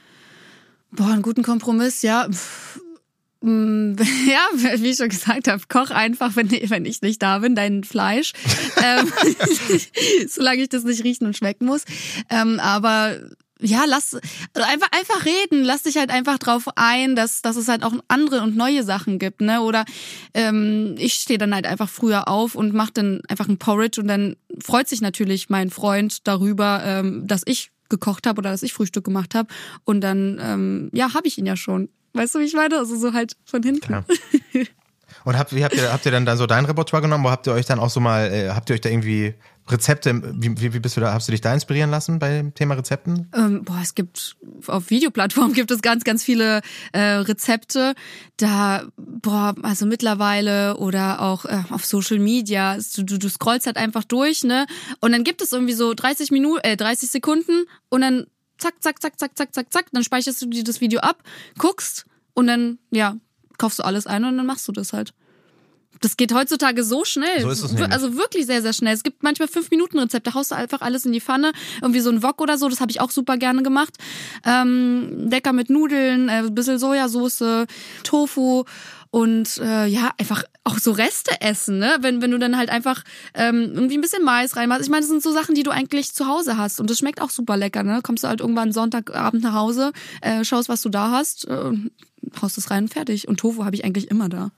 Boah, 0.92 1.12
einen 1.12 1.22
guten 1.22 1.44
Kompromiss, 1.44 2.02
ja. 2.02 2.28
Mm, 3.42 3.96
ja, 4.28 4.42
wie 4.54 4.90
ich 4.90 4.98
schon 4.98 5.10
gesagt 5.10 5.48
habe, 5.48 5.62
koch 5.68 5.90
einfach, 5.90 6.36
wenn, 6.36 6.52
wenn 6.52 6.86
ich 6.86 7.02
nicht 7.02 7.22
da 7.22 7.40
bin, 7.40 7.56
dein 7.56 7.84
Fleisch. 7.84 8.34
ähm, 8.84 9.12
solange 10.28 10.64
ich 10.64 10.70
das 10.70 10.84
nicht 10.84 11.04
riechen 11.04 11.26
und 11.26 11.38
schmecken 11.38 11.66
muss. 11.66 11.84
Ähm, 12.30 12.60
aber 12.60 13.18
ja, 13.64 13.84
lass 13.86 14.16
also 14.16 14.68
einfach 14.68 14.90
einfach 14.92 15.26
reden, 15.26 15.64
lass 15.64 15.84
dich 15.84 15.98
halt 15.98 16.10
einfach 16.10 16.40
drauf 16.40 16.68
ein, 16.76 17.16
dass 17.16 17.44
dass 17.44 17.56
es 17.56 17.68
halt 17.68 17.84
auch 17.84 17.94
andere 18.08 18.42
und 18.42 18.58
neue 18.58 18.84
Sachen 18.84 19.20
gibt, 19.20 19.42
ne? 19.42 19.62
Oder 19.62 19.86
ähm, 20.34 20.96
ich 20.98 21.14
stehe 21.14 21.38
dann 21.38 21.54
halt 21.54 21.68
einfach 21.68 21.88
früher 21.88 22.28
auf 22.28 22.56
und 22.56 22.74
mache 22.74 22.94
dann 22.94 23.22
einfach 23.28 23.48
ein 23.48 23.60
Porridge 23.60 24.02
und 24.02 24.08
dann 24.08 24.36
freut 24.60 24.90
sich 24.90 25.02
natürlich 25.02 25.50
mein 25.50 25.70
Freund 25.70 26.28
darüber, 26.28 26.82
ähm, 26.84 27.28
dass 27.28 27.44
ich 27.46 27.72
gekocht 27.92 28.26
habe 28.26 28.40
oder 28.40 28.50
dass 28.50 28.64
ich 28.64 28.74
Frühstück 28.74 29.06
gemacht 29.06 29.36
habe. 29.36 29.48
Und 29.84 30.02
dann, 30.02 30.40
ähm, 30.42 30.90
ja, 30.94 31.14
habe 31.14 31.28
ich 31.28 31.38
ihn 31.38 31.46
ja 31.46 31.56
schon. 31.56 31.90
Weißt 32.14 32.34
du, 32.34 32.40
wie 32.40 32.46
ich 32.46 32.54
meine? 32.54 32.78
Also 32.78 32.96
so 32.98 33.14
halt 33.14 33.38
von 33.46 33.62
hinten. 33.62 33.82
Klar. 33.82 34.06
Und 35.24 35.38
habt, 35.38 35.54
wie 35.54 35.64
habt 35.64 35.76
ihr, 35.76 35.92
habt 35.92 36.06
ihr 36.06 36.12
dann 36.12 36.26
da 36.26 36.36
so 36.36 36.48
dein 36.48 36.66
Repertoire 36.66 37.02
genommen? 37.02 37.26
Oder 37.26 37.34
habt 37.34 37.48
ihr 37.48 37.54
euch 37.54 37.66
dann 37.68 37.80
auch 37.80 37.90
so 37.90 38.00
mal, 38.00 38.32
äh, 38.32 38.50
habt 38.50 38.70
ihr 38.70 38.74
euch 38.74 38.82
da 38.82 38.90
irgendwie 38.90 39.36
Rezepte, 39.68 40.22
wie, 40.36 40.74
wie, 40.74 40.80
bist 40.80 40.98
du 40.98 41.02
da, 41.02 41.14
hast 41.14 41.28
du 41.28 41.32
dich 41.32 41.42
da 41.42 41.54
inspirieren 41.54 41.90
lassen 41.90 42.20
beim 42.20 42.54
Thema 42.54 42.74
Rezepten? 42.74 43.30
Ähm, 43.34 43.64
boah, 43.64 43.80
es 43.82 43.96
gibt, 43.96 44.36
auf 44.68 44.90
Videoplattformen 44.90 45.54
gibt 45.56 45.72
es 45.72 45.82
ganz, 45.82 46.04
ganz 46.04 46.24
viele 46.24 46.62
äh, 46.92 47.00
Rezepte. 47.00 47.94
Da, 48.38 48.84
boah, 48.98 49.56
also 49.62 49.86
mittlerweile 49.86 50.78
oder 50.78 51.22
auch 51.22 51.46
äh, 51.46 51.64
auf 51.70 51.86
Social 51.86 52.20
Media, 52.20 52.78
du, 52.96 53.04
du, 53.04 53.18
du 53.18 53.30
scrollst 53.30 53.68
halt 53.68 53.78
einfach 53.78 54.04
durch, 54.04 54.44
ne? 54.44 54.66
Und 55.00 55.12
dann 55.12 55.24
gibt 55.24 55.42
es 55.42 55.52
irgendwie 55.54 55.74
so 55.74 55.94
30 55.94 56.32
Minuten, 56.32 56.62
äh, 56.64 56.76
30 56.76 57.10
Sekunden 57.10 57.66
und 57.90 58.02
dann 58.02 58.26
zack, 58.58 58.76
zack, 58.82 59.02
zack, 59.02 59.20
zack, 59.20 59.38
zack, 59.38 59.54
zack, 59.54 59.72
zack, 59.72 59.86
dann 59.92 60.04
speicherst 60.04 60.42
du 60.42 60.48
dir 60.48 60.64
das 60.64 60.82
Video 60.82 61.00
ab, 61.02 61.24
guckst 61.58 62.06
und 62.34 62.48
dann, 62.48 62.80
ja, 62.92 63.18
kaufst 63.58 63.80
du 63.80 63.84
alles 63.84 64.08
ein 64.08 64.24
und 64.26 64.38
dann 64.38 64.46
machst 64.46 64.68
du 64.68 64.72
das 64.72 64.94
halt. 64.94 65.14
Das 66.02 66.18
geht 66.18 66.34
heutzutage 66.34 66.84
so 66.84 67.06
schnell. 67.06 67.42
So 67.42 67.50
ist 67.50 67.64
es 67.64 67.72
nämlich. 67.74 67.92
Also 67.92 68.18
wirklich 68.18 68.48
sehr, 68.48 68.62
sehr 68.62 68.74
schnell. 68.74 68.94
Es 68.94 69.04
gibt 69.04 69.24
manchmal 69.24 69.48
fünf 69.48 69.70
Minuten 69.70 70.00
Rezepte. 70.00 70.34
Haust 70.34 70.52
du 70.52 70.56
einfach 70.56 70.82
alles 70.82 71.06
in 71.06 71.12
die 71.12 71.22
Pfanne. 71.22 71.54
Irgendwie 71.82 72.00
so 72.02 72.10
ein 72.10 72.24
Wok 72.24 72.42
oder 72.42 72.58
so. 72.58 72.68
Das 72.68 72.82
habe 72.82 72.92
ich 72.92 73.00
auch 73.00 73.12
super 73.12 73.38
gerne 73.38 73.64
gemacht. 73.64 73.94
Ähm, 74.46 75.30
lecker 75.30 75.54
mit 75.54 75.70
Nudeln, 75.70 76.28
äh, 76.28 76.44
bisschen 76.52 76.80
Sojasauce, 76.80 77.68
Tofu 78.04 78.66
und 79.12 79.58
äh, 79.58 79.88
ja, 79.88 80.12
einfach 80.18 80.44
auch 80.64 80.80
so 80.80 80.92
Reste 80.92 81.42
essen, 81.42 81.80
ne? 81.80 81.98
Wenn, 82.00 82.22
wenn 82.22 82.32
du 82.32 82.40
dann 82.40 82.58
halt 82.58 82.70
einfach 82.70 83.04
ähm, 83.34 83.72
irgendwie 83.74 83.98
ein 83.98 84.02
bisschen 84.02 84.24
Mais 84.24 84.56
reinmachst. 84.56 84.84
Ich 84.84 84.90
meine, 84.90 85.02
das 85.02 85.10
sind 85.10 85.22
so 85.22 85.34
Sachen, 85.34 85.54
die 85.54 85.64
du 85.64 85.72
eigentlich 85.72 86.14
zu 86.14 86.28
Hause 86.28 86.58
hast. 86.58 86.80
Und 86.80 86.90
das 86.90 86.98
schmeckt 86.98 87.22
auch 87.22 87.30
super 87.30 87.58
lecker, 87.58 87.84
ne? 87.84 88.00
Kommst 88.02 88.24
du 88.24 88.30
halt 88.30 88.40
irgendwann 88.40 88.72
Sonntagabend 88.72 89.44
nach 89.44 89.54
Hause, 89.54 89.92
äh, 90.22 90.46
schaust, 90.46 90.70
was 90.70 90.82
du 90.82 90.90
da 90.90 91.12
hast, 91.12 91.46
äh, 91.46 91.74
haust 92.42 92.58
es 92.58 92.72
rein, 92.72 92.88
fertig. 92.88 93.28
Und 93.28 93.42
Tofu 93.42 93.66
habe 93.66 93.76
ich 93.76 93.84
eigentlich 93.84 94.10
immer 94.10 94.30
da. 94.30 94.52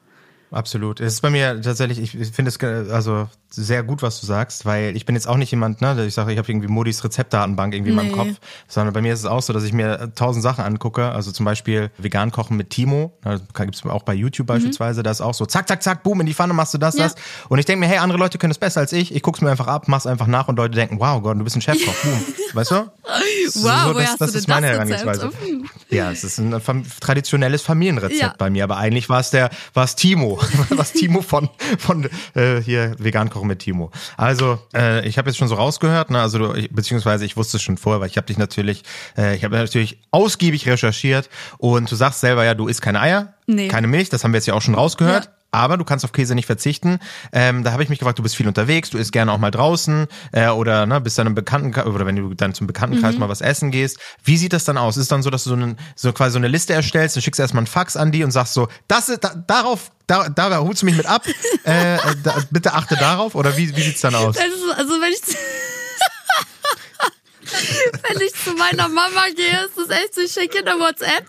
Absolut. 0.54 1.00
Es 1.00 1.14
ist 1.14 1.22
bei 1.22 1.32
mir 1.32 1.60
tatsächlich, 1.62 2.16
ich 2.16 2.32
finde 2.32 2.50
es 2.50 2.92
also 2.92 3.28
sehr 3.50 3.84
gut, 3.84 4.02
was 4.02 4.20
du 4.20 4.28
sagst, 4.28 4.66
weil 4.66 4.96
ich 4.96 5.06
bin 5.06 5.16
jetzt 5.16 5.28
auch 5.28 5.38
nicht 5.38 5.52
jemand, 5.52 5.82
ne, 5.82 6.06
ich 6.06 6.14
sage, 6.14 6.32
ich 6.32 6.38
habe 6.38 6.50
irgendwie 6.52 6.68
Modis 6.68 7.04
Rezeptdatenbank 7.04 7.74
irgendwie 7.74 7.92
nee. 7.92 8.02
in 8.02 8.08
meinem 8.08 8.18
Kopf, 8.18 8.40
sondern 8.68 8.94
bei 8.94 9.02
mir 9.02 9.14
ist 9.14 9.20
es 9.20 9.26
auch 9.26 9.42
so, 9.42 9.52
dass 9.52 9.64
ich 9.64 9.74
mir 9.74 10.12
tausend 10.16 10.44
Sachen 10.44 10.64
angucke, 10.64 11.10
also 11.10 11.32
zum 11.32 11.46
Beispiel 11.46 11.92
vegan 11.98 12.32
kochen 12.32 12.56
mit 12.58 12.70
Timo, 12.70 13.18
da 13.22 13.38
gibt's 13.66 13.84
auch 13.86 14.04
bei 14.04 14.14
YouTube 14.14 14.46
mhm. 14.46 14.54
beispielsweise, 14.54 15.02
mhm. 15.02 15.04
da 15.04 15.12
ist 15.12 15.22
auch 15.22 15.34
so, 15.34 15.46
zack, 15.46 15.68
zack, 15.68 15.82
zack, 15.82 16.04
boom, 16.04 16.22
in 16.22 16.28
die 16.28 16.34
Pfanne 16.34 16.54
machst 16.54 16.74
du 16.74 16.78
das, 16.78 16.96
ja. 16.98 17.04
das 17.04 17.16
und 17.50 17.60
ich 17.60 17.66
denke 17.66 17.82
mir, 17.82 17.88
hey, 17.88 17.98
andere 17.98 18.20
Leute 18.20 18.38
können 18.38 18.52
es 18.52 18.60
besser 18.60 18.80
als 18.80 18.92
ich, 18.92 19.14
ich 19.14 19.22
guck's 19.22 19.42
mir 19.42 19.52
einfach 19.52 19.68
ab, 19.68 19.88
mach's 19.88 20.08
einfach 20.08 20.28
nach 20.28 20.48
und 20.48 20.56
Leute 20.56 20.76
denken, 20.76 21.00
wow, 21.00 21.22
Gott, 21.22 21.40
du 21.40 21.44
bist 21.44 21.56
ein 21.56 21.62
Chefkoch, 21.62 21.96
boom, 22.04 22.24
weißt 22.54 22.72
du? 22.72 22.76
Wow, 22.76 22.92
so, 23.54 23.94
das, 23.94 23.94
das, 23.94 24.18
das 24.18 24.36
ist 24.36 24.48
meine 24.48 24.68
Herangehensweise. 24.68 25.32
Ja, 25.90 26.12
es 26.12 26.24
ist 26.24 26.40
ein 26.40 26.54
traditionelles 27.00 27.62
Familienrezept 27.62 28.22
ja. 28.22 28.36
bei 28.38 28.50
mir, 28.50 28.64
aber 28.64 28.78
eigentlich 28.78 29.10
war 29.10 29.20
es 29.20 29.30
der, 29.30 29.50
war 29.74 29.84
es 29.84 29.96
Timo, 29.96 30.40
was 30.70 30.94
Timo 30.94 31.22
von 31.22 31.50
von 31.78 32.10
äh, 32.36 32.62
hier 32.62 32.96
vegan 33.00 33.30
kochen 33.30 33.48
mit 33.48 33.60
Timo. 33.60 33.92
Also 34.18 34.60
äh, 34.74 35.08
ich 35.08 35.18
habe 35.18 35.30
jetzt 35.30 35.38
schon 35.38 35.48
so 35.48 35.56
rausgehört, 35.56 36.10
ne? 36.10 36.22
Also 36.22 36.40
du, 36.40 36.54
ich, 36.54 36.70
beziehungsweise 36.72 37.26
ich 37.26 37.38
wusste 37.38 37.58
es 37.58 37.64
schon 37.64 37.78
vorher, 37.78 38.02
weil 38.02 38.10
ich 38.10 38.18
habe 38.18 38.28
dich 38.28 38.38
natürlich, 38.38 38.84
äh, 39.18 39.36
ich 39.36 39.44
habe 39.44 39.56
natürlich 39.56 40.00
ausgiebig 40.12 40.68
recherchiert 40.68 41.30
und 41.58 41.92
du 41.92 41.96
sagst 41.96 42.20
selber 42.20 42.44
ja, 42.46 42.54
du 42.54 42.68
isst 42.68 42.82
keine 42.82 43.02
Eier, 43.02 43.34
nee. 43.48 43.68
keine 43.68 43.88
Milch, 43.88 44.10
das 44.10 44.24
haben 44.24 44.34
wir 44.34 44.38
jetzt 44.38 44.48
ja 44.48 44.54
auch 44.54 44.62
schon 44.62 44.76
rausgehört. 44.76 45.26
Ja 45.26 45.32
aber 45.54 45.78
du 45.78 45.86
kannst 45.86 46.04
auf 46.04 46.12
Käse 46.12 46.36
nicht 46.36 46.46
verzichten. 46.46 47.00
Ähm, 47.32 47.64
da 47.64 47.72
habe 47.72 47.84
ich 47.84 47.90
mich 47.90 48.00
gefragt, 48.00 48.20
du 48.20 48.24
bist 48.24 48.36
viel 48.36 48.48
unterwegs, 48.48 48.90
du 48.90 48.98
isst 48.98 49.12
gerne 49.12 49.32
auch 49.32 49.38
mal 49.38 49.52
draußen 49.52 50.08
äh, 50.32 50.50
oder 50.50 50.86
ne, 50.86 51.00
bist 51.00 51.18
dann 51.18 51.28
im 51.28 51.36
Bekannten 51.36 51.80
oder 51.82 52.06
wenn 52.06 52.16
du 52.16 52.34
dann 52.34 52.54
zum 52.54 52.68
Bekanntenkreis 52.68 53.14
mhm. 53.14 53.22
mal 53.22 53.30
was 53.30 53.42
essen 53.42 53.72
gehst. 53.72 54.00
Wie 54.24 54.38
sieht 54.38 54.54
das 54.54 54.66
dann 54.66 54.78
aus? 54.78 54.98
Ist 54.98 55.04
es 55.04 55.08
dann 55.10 55.22
so, 55.24 55.30
dass 55.30 55.44
du 55.44 55.52
so, 55.52 55.56
einen, 55.56 55.78
so 55.96 56.12
quasi 56.12 56.34
so 56.34 56.40
eine 56.40 56.48
Liste 56.48 56.74
erstellst, 56.74 57.16
du 57.16 57.22
schickst 57.22 57.40
erstmal 57.40 57.62
einen 57.62 57.68
Fax 57.68 57.96
an 57.96 58.12
die 58.12 58.24
und 58.24 58.32
sagst 58.32 58.54
so, 58.54 58.68
das 58.88 59.10
ist, 59.10 59.24
da, 59.24 59.36
darauf 59.36 59.92
da, 60.08 60.28
da 60.30 60.60
holst 60.60 60.82
du 60.82 60.86
mich 60.86 60.98
mit 60.98 61.06
ab. 61.06 61.26
äh, 61.64 61.98
da, 62.24 62.44
bitte 62.52 62.74
achte 62.74 62.96
darauf. 62.96 63.36
Oder 63.36 63.56
wie, 63.56 63.76
wie 63.76 63.82
sieht's 63.82 64.02
dann 64.02 64.16
aus? 64.16 64.38
Also, 64.38 64.72
also 64.76 65.02
wenn 65.02 65.12
ich 65.12 65.22
wenn 68.10 68.22
ich 68.22 68.34
zu 68.34 68.54
meiner 68.54 68.88
Mama 68.90 69.26
gehe, 69.36 69.66
ist 69.66 69.78
das 69.78 69.90
echt 69.90 70.16
so, 70.16 70.22
ich 70.22 70.32
schicke 70.32 70.60
eine 70.60 70.80
WhatsApp. 70.80 71.26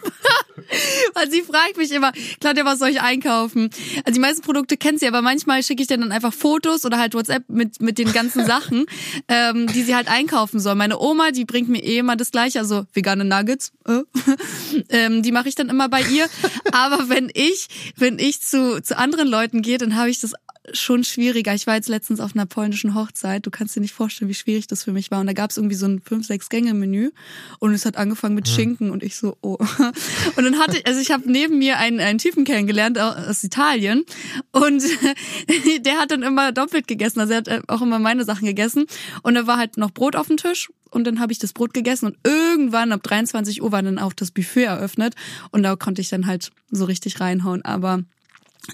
Weil 1.14 1.30
sie 1.30 1.42
fragt 1.42 1.76
mich 1.76 1.90
immer, 1.92 2.12
Claudia, 2.40 2.64
was 2.64 2.78
soll 2.78 2.88
ich 2.88 3.00
einkaufen? 3.00 3.70
Also 4.04 4.14
die 4.14 4.20
meisten 4.20 4.42
Produkte 4.42 4.76
kennt 4.76 5.00
sie, 5.00 5.08
aber 5.08 5.22
manchmal 5.22 5.62
schicke 5.62 5.82
ich 5.82 5.88
dir 5.88 5.98
dann 5.98 6.12
einfach 6.12 6.32
Fotos 6.32 6.84
oder 6.84 6.98
halt 6.98 7.14
WhatsApp 7.14 7.44
mit, 7.48 7.80
mit 7.80 7.98
den 7.98 8.12
ganzen 8.12 8.44
Sachen, 8.46 8.86
ähm, 9.28 9.66
die 9.68 9.82
sie 9.82 9.94
halt 9.94 10.08
einkaufen 10.08 10.60
soll. 10.60 10.74
Meine 10.74 10.98
Oma, 10.98 11.30
die 11.30 11.44
bringt 11.44 11.68
mir 11.68 11.82
eh 11.82 11.98
immer 11.98 12.16
das 12.16 12.30
gleiche, 12.30 12.58
also 12.58 12.84
vegane 12.92 13.24
Nuggets, 13.24 13.72
äh, 13.86 14.02
ähm, 14.90 15.22
die 15.22 15.32
mache 15.32 15.48
ich 15.48 15.54
dann 15.54 15.68
immer 15.68 15.88
bei 15.88 16.02
ihr. 16.02 16.28
Aber 16.72 17.08
wenn 17.08 17.30
ich, 17.32 17.68
wenn 17.96 18.18
ich 18.18 18.40
zu, 18.40 18.82
zu 18.82 18.96
anderen 18.98 19.28
Leuten 19.28 19.62
gehe, 19.62 19.78
dann 19.78 19.96
habe 19.96 20.10
ich 20.10 20.20
das 20.20 20.32
schon 20.72 21.04
schwieriger. 21.04 21.54
Ich 21.54 21.66
war 21.66 21.74
jetzt 21.74 21.88
letztens 21.88 22.20
auf 22.20 22.34
einer 22.34 22.46
polnischen 22.46 22.94
Hochzeit. 22.94 23.44
Du 23.44 23.50
kannst 23.50 23.76
dir 23.76 23.80
nicht 23.80 23.92
vorstellen, 23.92 24.28
wie 24.28 24.34
schwierig 24.34 24.66
das 24.66 24.84
für 24.84 24.92
mich 24.92 25.10
war. 25.10 25.20
Und 25.20 25.26
da 25.26 25.32
gab 25.32 25.50
es 25.50 25.56
irgendwie 25.56 25.76
so 25.76 25.86
ein 25.86 26.00
fünf, 26.00 26.26
sechs 26.26 26.48
Gänge-Menü 26.48 27.10
und 27.58 27.74
es 27.74 27.84
hat 27.84 27.96
angefangen 27.96 28.34
mit 28.34 28.48
ja. 28.48 28.54
Schinken 28.54 28.90
und 28.90 29.02
ich 29.02 29.16
so, 29.16 29.36
oh. 29.42 29.58
Und 30.36 30.44
dann 30.44 30.58
hatte 30.58 30.78
ich, 30.78 30.86
also 30.86 31.00
ich 31.00 31.10
habe 31.10 31.30
neben 31.30 31.58
mir 31.58 31.78
einen, 31.78 32.00
einen 32.00 32.18
Typen 32.18 32.44
kennengelernt 32.44 32.98
aus 32.98 33.44
Italien 33.44 34.04
und 34.52 34.82
der 35.80 35.98
hat 35.98 36.10
dann 36.10 36.22
immer 36.22 36.52
doppelt 36.52 36.88
gegessen. 36.88 37.20
Also 37.20 37.34
er 37.34 37.38
hat 37.38 37.48
äh, 37.48 37.60
auch 37.68 37.82
immer 37.82 37.98
meine 37.98 38.24
Sachen 38.24 38.46
gegessen 38.46 38.86
und 39.22 39.34
da 39.34 39.46
war 39.46 39.58
halt 39.58 39.76
noch 39.76 39.90
Brot 39.90 40.16
auf 40.16 40.28
dem 40.28 40.36
Tisch 40.36 40.70
und 40.90 41.04
dann 41.04 41.20
habe 41.20 41.32
ich 41.32 41.38
das 41.38 41.52
Brot 41.52 41.74
gegessen 41.74 42.06
und 42.06 42.16
irgendwann 42.24 42.92
ab 42.92 43.02
23 43.02 43.62
Uhr 43.62 43.72
war 43.72 43.82
dann 43.82 43.98
auch 43.98 44.12
das 44.12 44.30
Buffet 44.30 44.64
eröffnet 44.64 45.14
und 45.50 45.62
da 45.62 45.76
konnte 45.76 46.00
ich 46.00 46.08
dann 46.08 46.26
halt 46.26 46.50
so 46.70 46.84
richtig 46.84 47.20
reinhauen. 47.20 47.64
Aber 47.64 48.02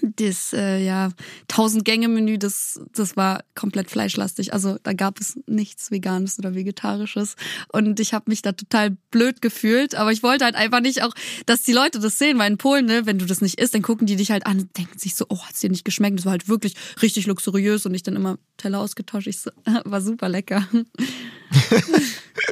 das 0.01 0.53
äh, 0.53 0.83
ja 0.83 1.09
1000 1.49 1.85
Gänge 1.85 2.07
Menü, 2.07 2.37
das 2.37 2.79
das 2.93 3.17
war 3.17 3.43
komplett 3.55 3.89
fleischlastig. 3.89 4.53
Also 4.53 4.77
da 4.83 4.93
gab 4.93 5.19
es 5.19 5.39
nichts 5.47 5.91
veganes 5.91 6.39
oder 6.39 6.55
vegetarisches 6.55 7.35
und 7.69 7.99
ich 7.99 8.13
habe 8.13 8.25
mich 8.27 8.41
da 8.41 8.51
total 8.51 8.97
blöd 9.11 9.41
gefühlt, 9.41 9.95
aber 9.95 10.11
ich 10.11 10.23
wollte 10.23 10.45
halt 10.45 10.55
einfach 10.55 10.81
nicht 10.81 11.03
auch, 11.03 11.13
dass 11.45 11.63
die 11.63 11.73
Leute 11.73 11.99
das 11.99 12.17
sehen, 12.17 12.37
weil 12.39 12.51
in 12.51 12.57
Polen, 12.57 12.85
ne, 12.85 13.05
wenn 13.05 13.19
du 13.19 13.25
das 13.25 13.41
nicht 13.41 13.59
isst, 13.59 13.73
dann 13.73 13.81
gucken 13.81 14.07
die 14.07 14.15
dich 14.15 14.31
halt 14.31 14.45
an 14.45 14.59
und 14.59 14.77
denken 14.77 14.97
sich 14.97 15.15
so, 15.15 15.25
oh, 15.29 15.39
hat's 15.45 15.59
dir 15.59 15.69
nicht 15.69 15.85
geschmeckt? 15.85 16.17
Das 16.17 16.25
war 16.25 16.31
halt 16.31 16.47
wirklich 16.47 16.75
richtig 17.01 17.27
luxuriös 17.27 17.85
und 17.85 17.93
ich 17.93 18.03
dann 18.03 18.15
immer 18.15 18.37
Teller 18.57 18.79
ausgetauscht. 18.79 19.27
Ich 19.27 19.39
so, 19.39 19.51
war 19.85 20.01
super 20.01 20.29
lecker. 20.29 20.67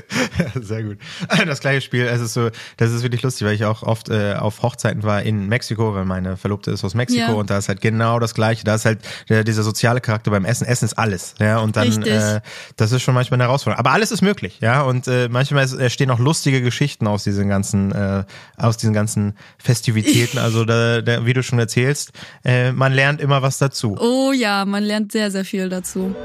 Sehr 0.61 0.83
gut. 0.83 0.97
Das 1.45 1.59
gleiche 1.61 1.81
Spiel, 1.81 2.05
es 2.05 2.21
ist 2.21 2.33
so, 2.33 2.49
das 2.77 2.91
ist 2.91 3.03
wirklich 3.03 3.21
lustig, 3.21 3.47
weil 3.47 3.53
ich 3.55 3.65
auch 3.65 3.83
oft 3.83 4.09
äh, 4.09 4.33
auf 4.35 4.61
Hochzeiten 4.61 5.03
war 5.03 5.21
in 5.23 5.47
Mexiko, 5.47 5.93
weil 5.95 6.05
meine 6.05 6.37
Verlobte 6.37 6.71
ist 6.71 6.83
aus 6.83 6.93
Mexiko 6.93 7.21
Ja. 7.31 7.33
und 7.33 7.49
da 7.49 7.57
ist 7.57 7.69
halt 7.69 7.81
genau 7.81 8.19
das 8.19 8.33
gleiche. 8.33 8.63
Da 8.63 8.75
ist 8.75 8.85
halt 8.85 8.99
der, 9.29 9.43
dieser 9.43 9.63
soziale 9.63 10.01
Charakter 10.01 10.31
beim 10.31 10.45
Essen. 10.45 10.65
Essen 10.67 10.85
ist 10.85 10.93
alles, 10.97 11.33
ja. 11.39 11.59
Und 11.59 11.75
dann, 11.75 11.87
Richtig. 11.87 12.07
äh, 12.13 12.41
das 12.75 12.91
ist 12.91 13.01
schon 13.01 13.13
manchmal 13.13 13.37
eine 13.37 13.45
Herausforderung. 13.45 13.79
Aber 13.79 13.91
alles 13.91 14.11
ist 14.11 14.21
möglich, 14.21 14.57
ja. 14.61 14.81
Und 14.81 15.07
äh, 15.07 15.27
manchmal 15.29 15.65
ist- 15.65 15.73
entstehen 15.73 16.11
auch 16.11 16.19
lustige 16.19 16.61
Geschichten 16.61 17.07
aus 17.07 17.23
diesen 17.23 17.49
ganzen, 17.49 17.91
äh, 17.91 18.23
aus 18.57 18.77
diesen 18.77 18.93
ganzen 18.93 19.35
Festivitäten. 19.57 20.37
Also 20.49 20.65
da, 20.65 21.01
da, 21.01 21.25
wie 21.25 21.33
du 21.33 21.43
schon 21.43 21.59
erzählst, 21.59 22.11
äh, 22.43 22.71
man 22.71 22.93
lernt 22.93 23.19
immer 23.21 23.41
was 23.41 23.57
dazu. 23.57 23.95
Oh 23.99 24.31
ja, 24.31 24.65
man 24.65 24.83
lernt 24.83 25.11
sehr, 25.11 25.31
sehr 25.31 25.45
viel 25.45 25.69
dazu. 25.69 26.15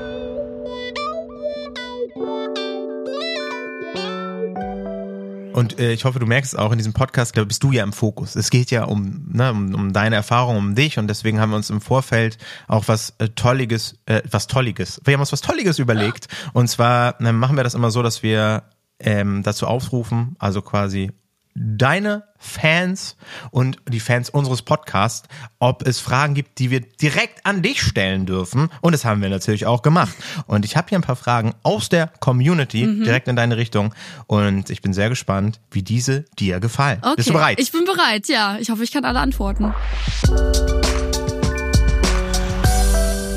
Und 5.54 5.78
äh, 5.78 5.92
ich 5.92 6.04
hoffe, 6.04 6.18
du 6.18 6.26
merkst 6.26 6.52
es 6.52 6.58
auch 6.58 6.72
in 6.72 6.78
diesem 6.78 6.94
Podcast, 6.94 7.36
da 7.36 7.44
bist 7.44 7.62
du 7.62 7.70
ja 7.70 7.84
im 7.84 7.92
Fokus. 7.92 8.34
Es 8.34 8.50
geht 8.50 8.72
ja 8.72 8.84
um, 8.84 9.24
ne, 9.32 9.52
um, 9.52 9.72
um 9.72 9.92
deine 9.92 10.16
Erfahrung, 10.16 10.56
um 10.56 10.74
dich 10.74 10.98
und 10.98 11.06
deswegen 11.06 11.38
haben 11.38 11.50
wir 11.50 11.56
uns 11.56 11.70
im 11.70 11.80
Vorfeld 11.80 12.38
auch 12.66 12.88
was 12.88 13.14
äh, 13.18 13.28
Tolliges, 13.28 13.96
äh, 14.06 14.22
was 14.28 14.48
Tolliges, 14.48 15.00
wir 15.04 15.14
haben 15.14 15.20
uns 15.20 15.30
was 15.30 15.42
Tolliges 15.42 15.78
überlegt. 15.78 16.26
Und 16.54 16.66
zwar 16.66 17.20
äh, 17.20 17.30
machen 17.30 17.56
wir 17.56 17.62
das 17.62 17.74
immer 17.74 17.92
so, 17.92 18.02
dass 18.02 18.24
wir 18.24 18.64
ähm, 18.98 19.44
dazu 19.44 19.68
aufrufen, 19.68 20.34
also 20.40 20.60
quasi 20.60 21.12
deine 21.54 22.24
Fans 22.36 23.16
und 23.50 23.78
die 23.88 24.00
Fans 24.00 24.28
unseres 24.28 24.62
Podcasts, 24.62 25.28
ob 25.58 25.86
es 25.86 26.00
Fragen 26.00 26.34
gibt, 26.34 26.58
die 26.58 26.70
wir 26.70 26.80
direkt 26.80 27.46
an 27.46 27.62
dich 27.62 27.80
stellen 27.80 28.26
dürfen. 28.26 28.68
Und 28.80 28.92
das 28.92 29.04
haben 29.04 29.22
wir 29.22 29.28
natürlich 29.28 29.66
auch 29.66 29.82
gemacht. 29.82 30.14
Und 30.46 30.64
ich 30.64 30.76
habe 30.76 30.88
hier 30.88 30.98
ein 30.98 31.02
paar 31.02 31.16
Fragen 31.16 31.54
aus 31.62 31.88
der 31.88 32.08
Community 32.20 32.86
direkt 33.04 33.28
in 33.28 33.36
deine 33.36 33.56
Richtung. 33.56 33.94
Und 34.26 34.70
ich 34.70 34.82
bin 34.82 34.92
sehr 34.92 35.08
gespannt, 35.08 35.60
wie 35.70 35.82
diese 35.82 36.24
dir 36.38 36.60
gefallen. 36.60 36.98
Okay. 37.02 37.14
Bist 37.16 37.28
du 37.28 37.32
bereit? 37.32 37.60
Ich 37.60 37.72
bin 37.72 37.84
bereit, 37.84 38.28
ja. 38.28 38.58
Ich 38.58 38.70
hoffe, 38.70 38.82
ich 38.82 38.92
kann 38.92 39.04
alle 39.04 39.20
antworten. 39.20 39.72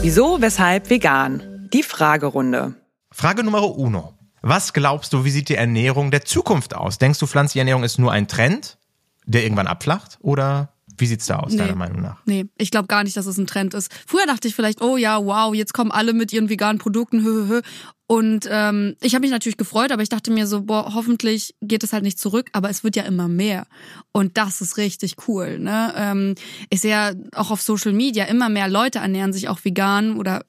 Wieso, 0.01 0.41
weshalb 0.41 0.89
vegan? 0.89 1.69
Die 1.73 1.83
Fragerunde. 1.83 2.75
Frage 3.11 3.43
Nummer 3.43 3.63
uno. 3.63 4.16
Was 4.49 4.71
glaubst 4.71 5.11
du, 5.11 5.25
wie 5.25 5.29
sieht 5.29 5.49
die 5.49 5.55
Ernährung 5.55 6.09
der 6.09 6.23
Zukunft 6.23 6.73
aus? 6.73 6.97
Denkst 6.97 7.19
du, 7.19 7.27
pflanzliche 7.27 7.59
Ernährung 7.59 7.83
ist 7.83 7.99
nur 7.99 8.13
ein 8.13 8.29
Trend, 8.29 8.77
der 9.25 9.43
irgendwann 9.43 9.67
abflacht? 9.67 10.17
Oder 10.21 10.71
wie 10.97 11.05
sieht's 11.05 11.25
da 11.25 11.39
aus, 11.39 11.51
Nee. 11.51 11.57
deiner 11.57 11.75
Meinung 11.75 12.01
nach? 12.01 12.21
Nee, 12.25 12.45
ich 12.57 12.71
glaube 12.71 12.87
gar 12.87 13.03
nicht, 13.03 13.17
dass 13.17 13.25
es 13.25 13.37
ein 13.37 13.45
Trend 13.45 13.73
ist. 13.73 13.91
Früher 14.07 14.25
dachte 14.25 14.47
ich 14.47 14.55
vielleicht, 14.55 14.81
oh 14.81 14.95
ja, 14.95 15.21
wow, 15.23 15.53
jetzt 15.53 15.73
kommen 15.73 15.91
alle 15.91 16.13
mit 16.13 16.31
ihren 16.31 16.47
veganen 16.49 16.79
Produkten, 16.79 17.23
hö, 17.23 17.45
hö, 17.45 17.47
hö. 17.49 17.61
Und 18.07 18.47
ähm, 18.49 18.95
ich 19.01 19.15
habe 19.15 19.23
mich 19.23 19.31
natürlich 19.31 19.57
gefreut, 19.57 19.91
aber 19.91 20.01
ich 20.01 20.07
dachte 20.07 20.31
mir 20.31 20.47
so, 20.47 20.61
boah, 20.61 20.93
hoffentlich 20.93 21.53
geht 21.61 21.83
es 21.83 21.91
halt 21.91 22.03
nicht 22.03 22.17
zurück, 22.17 22.49
aber 22.53 22.69
es 22.69 22.85
wird 22.85 22.95
ja 22.95 23.03
immer 23.03 23.27
mehr. 23.27 23.67
Und 24.13 24.37
das 24.37 24.61
ist 24.61 24.77
richtig 24.77 25.15
cool. 25.27 25.59
Ne? 25.59 25.93
Ähm, 25.97 26.35
ich 26.69 26.79
sehe 26.79 26.91
ja 26.91 27.11
auch 27.35 27.51
auf 27.51 27.61
Social 27.61 27.91
Media, 27.91 28.23
immer 28.23 28.47
mehr 28.47 28.69
Leute 28.69 28.99
ernähren 28.99 29.33
sich 29.33 29.49
auch 29.49 29.65
vegan 29.65 30.15
oder 30.15 30.45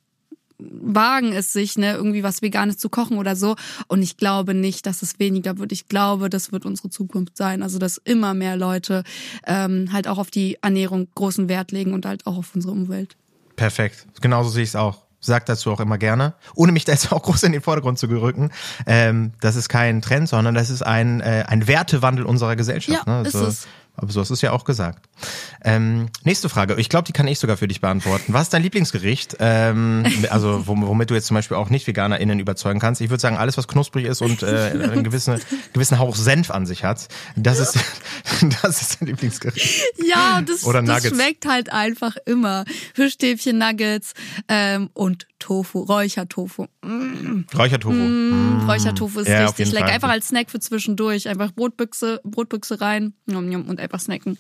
wagen 0.58 1.32
es 1.32 1.52
sich, 1.52 1.78
ne, 1.78 1.92
irgendwie 1.92 2.22
was 2.22 2.42
Veganes 2.42 2.78
zu 2.78 2.88
kochen 2.88 3.18
oder 3.18 3.36
so. 3.36 3.56
Und 3.86 4.02
ich 4.02 4.16
glaube 4.16 4.54
nicht, 4.54 4.86
dass 4.86 5.02
es 5.02 5.18
weniger 5.18 5.58
wird. 5.58 5.72
Ich 5.72 5.88
glaube, 5.88 6.28
das 6.30 6.52
wird 6.52 6.66
unsere 6.66 6.90
Zukunft 6.90 7.36
sein. 7.36 7.62
Also, 7.62 7.78
dass 7.78 7.98
immer 7.98 8.34
mehr 8.34 8.56
Leute 8.56 9.04
ähm, 9.46 9.90
halt 9.92 10.08
auch 10.08 10.18
auf 10.18 10.30
die 10.30 10.58
Ernährung 10.62 11.08
großen 11.14 11.48
Wert 11.48 11.72
legen 11.72 11.92
und 11.94 12.06
halt 12.06 12.26
auch 12.26 12.36
auf 12.36 12.54
unsere 12.54 12.72
Umwelt. 12.72 13.16
Perfekt. 13.56 14.06
Genauso 14.20 14.50
sehe 14.50 14.62
ich 14.62 14.70
es 14.70 14.76
auch. 14.76 15.02
Sag 15.20 15.46
dazu 15.46 15.72
auch 15.72 15.80
immer 15.80 15.98
gerne, 15.98 16.34
ohne 16.54 16.70
mich 16.70 16.84
da 16.84 16.92
jetzt 16.92 17.12
auch 17.12 17.22
groß 17.22 17.42
in 17.42 17.52
den 17.52 17.60
Vordergrund 17.60 17.98
zu 17.98 18.06
rücken. 18.06 18.50
Ähm, 18.86 19.32
das 19.40 19.56
ist 19.56 19.68
kein 19.68 20.00
Trend, 20.00 20.28
sondern 20.28 20.54
das 20.54 20.70
ist 20.70 20.82
ein, 20.82 21.20
äh, 21.20 21.44
ein 21.46 21.66
Wertewandel 21.66 22.24
unserer 22.24 22.54
Gesellschaft. 22.54 23.04
Ja, 23.04 23.22
ne? 23.22 23.26
ist 23.26 23.34
Also, 23.34 23.48
es. 23.48 23.68
Aber 24.00 24.12
so 24.12 24.20
hast 24.20 24.28
du 24.28 24.34
es 24.34 24.42
ja 24.42 24.52
auch 24.52 24.64
gesagt. 24.64 25.08
Ähm, 25.64 26.08
nächste 26.22 26.48
Frage. 26.48 26.76
Ich 26.78 26.88
glaube, 26.88 27.04
die 27.04 27.12
kann 27.12 27.26
ich 27.26 27.40
sogar 27.40 27.56
für 27.56 27.66
dich 27.66 27.80
beantworten. 27.80 28.32
Was 28.32 28.42
ist 28.44 28.54
dein 28.54 28.62
Lieblingsgericht? 28.62 29.36
Ähm, 29.40 30.04
also 30.30 30.62
wom- 30.68 30.86
womit 30.86 31.10
du 31.10 31.14
jetzt 31.14 31.26
zum 31.26 31.34
Beispiel 31.34 31.56
auch 31.56 31.68
nicht 31.68 31.86
VeganerInnen 31.88 32.38
überzeugen 32.38 32.78
kannst. 32.78 33.00
Ich 33.00 33.10
würde 33.10 33.20
sagen, 33.20 33.36
alles, 33.36 33.56
was 33.58 33.66
knusprig 33.66 34.04
ist 34.06 34.22
und 34.22 34.42
äh, 34.44 34.70
einen 34.70 35.02
gewissen, 35.02 35.40
gewissen 35.72 35.98
Hauch 35.98 36.14
Senf 36.14 36.50
an 36.52 36.64
sich 36.64 36.84
hat. 36.84 37.08
Das 37.34 37.58
ist, 37.58 37.76
das 38.62 38.80
ist 38.82 39.00
dein 39.00 39.08
Lieblingsgericht. 39.08 39.82
Ja, 40.06 40.42
das, 40.42 40.64
Oder 40.64 40.80
das 40.82 41.06
schmeckt 41.08 41.46
halt 41.46 41.72
einfach 41.72 42.16
immer. 42.24 42.64
Fischstäbchen, 42.94 43.58
Nuggets 43.58 44.12
ähm, 44.48 44.90
und 44.94 45.26
Tofu, 45.38 45.80
Räuchertofu. 45.80 46.66
Mm, 46.85 47.45
Räuchertofu. 47.57 47.95
mm, 47.95 48.68
Räuchertofu 48.68 49.21
ist 49.21 49.28
Ja, 49.28 49.47
richtig 49.47 49.73
lecker. 49.73 49.87
Fall. 49.87 49.95
Einfach 49.95 50.09
als 50.11 50.28
Snack 50.28 50.50
für 50.50 50.59
zwischendurch. 50.61 51.28
Einfach 51.28 51.52
Brotbüchse, 51.52 52.21
Brotbüchse 52.25 52.80
rein 52.80 53.14
und 53.26 53.78
einfach 53.80 54.00
snacken. 54.00 54.38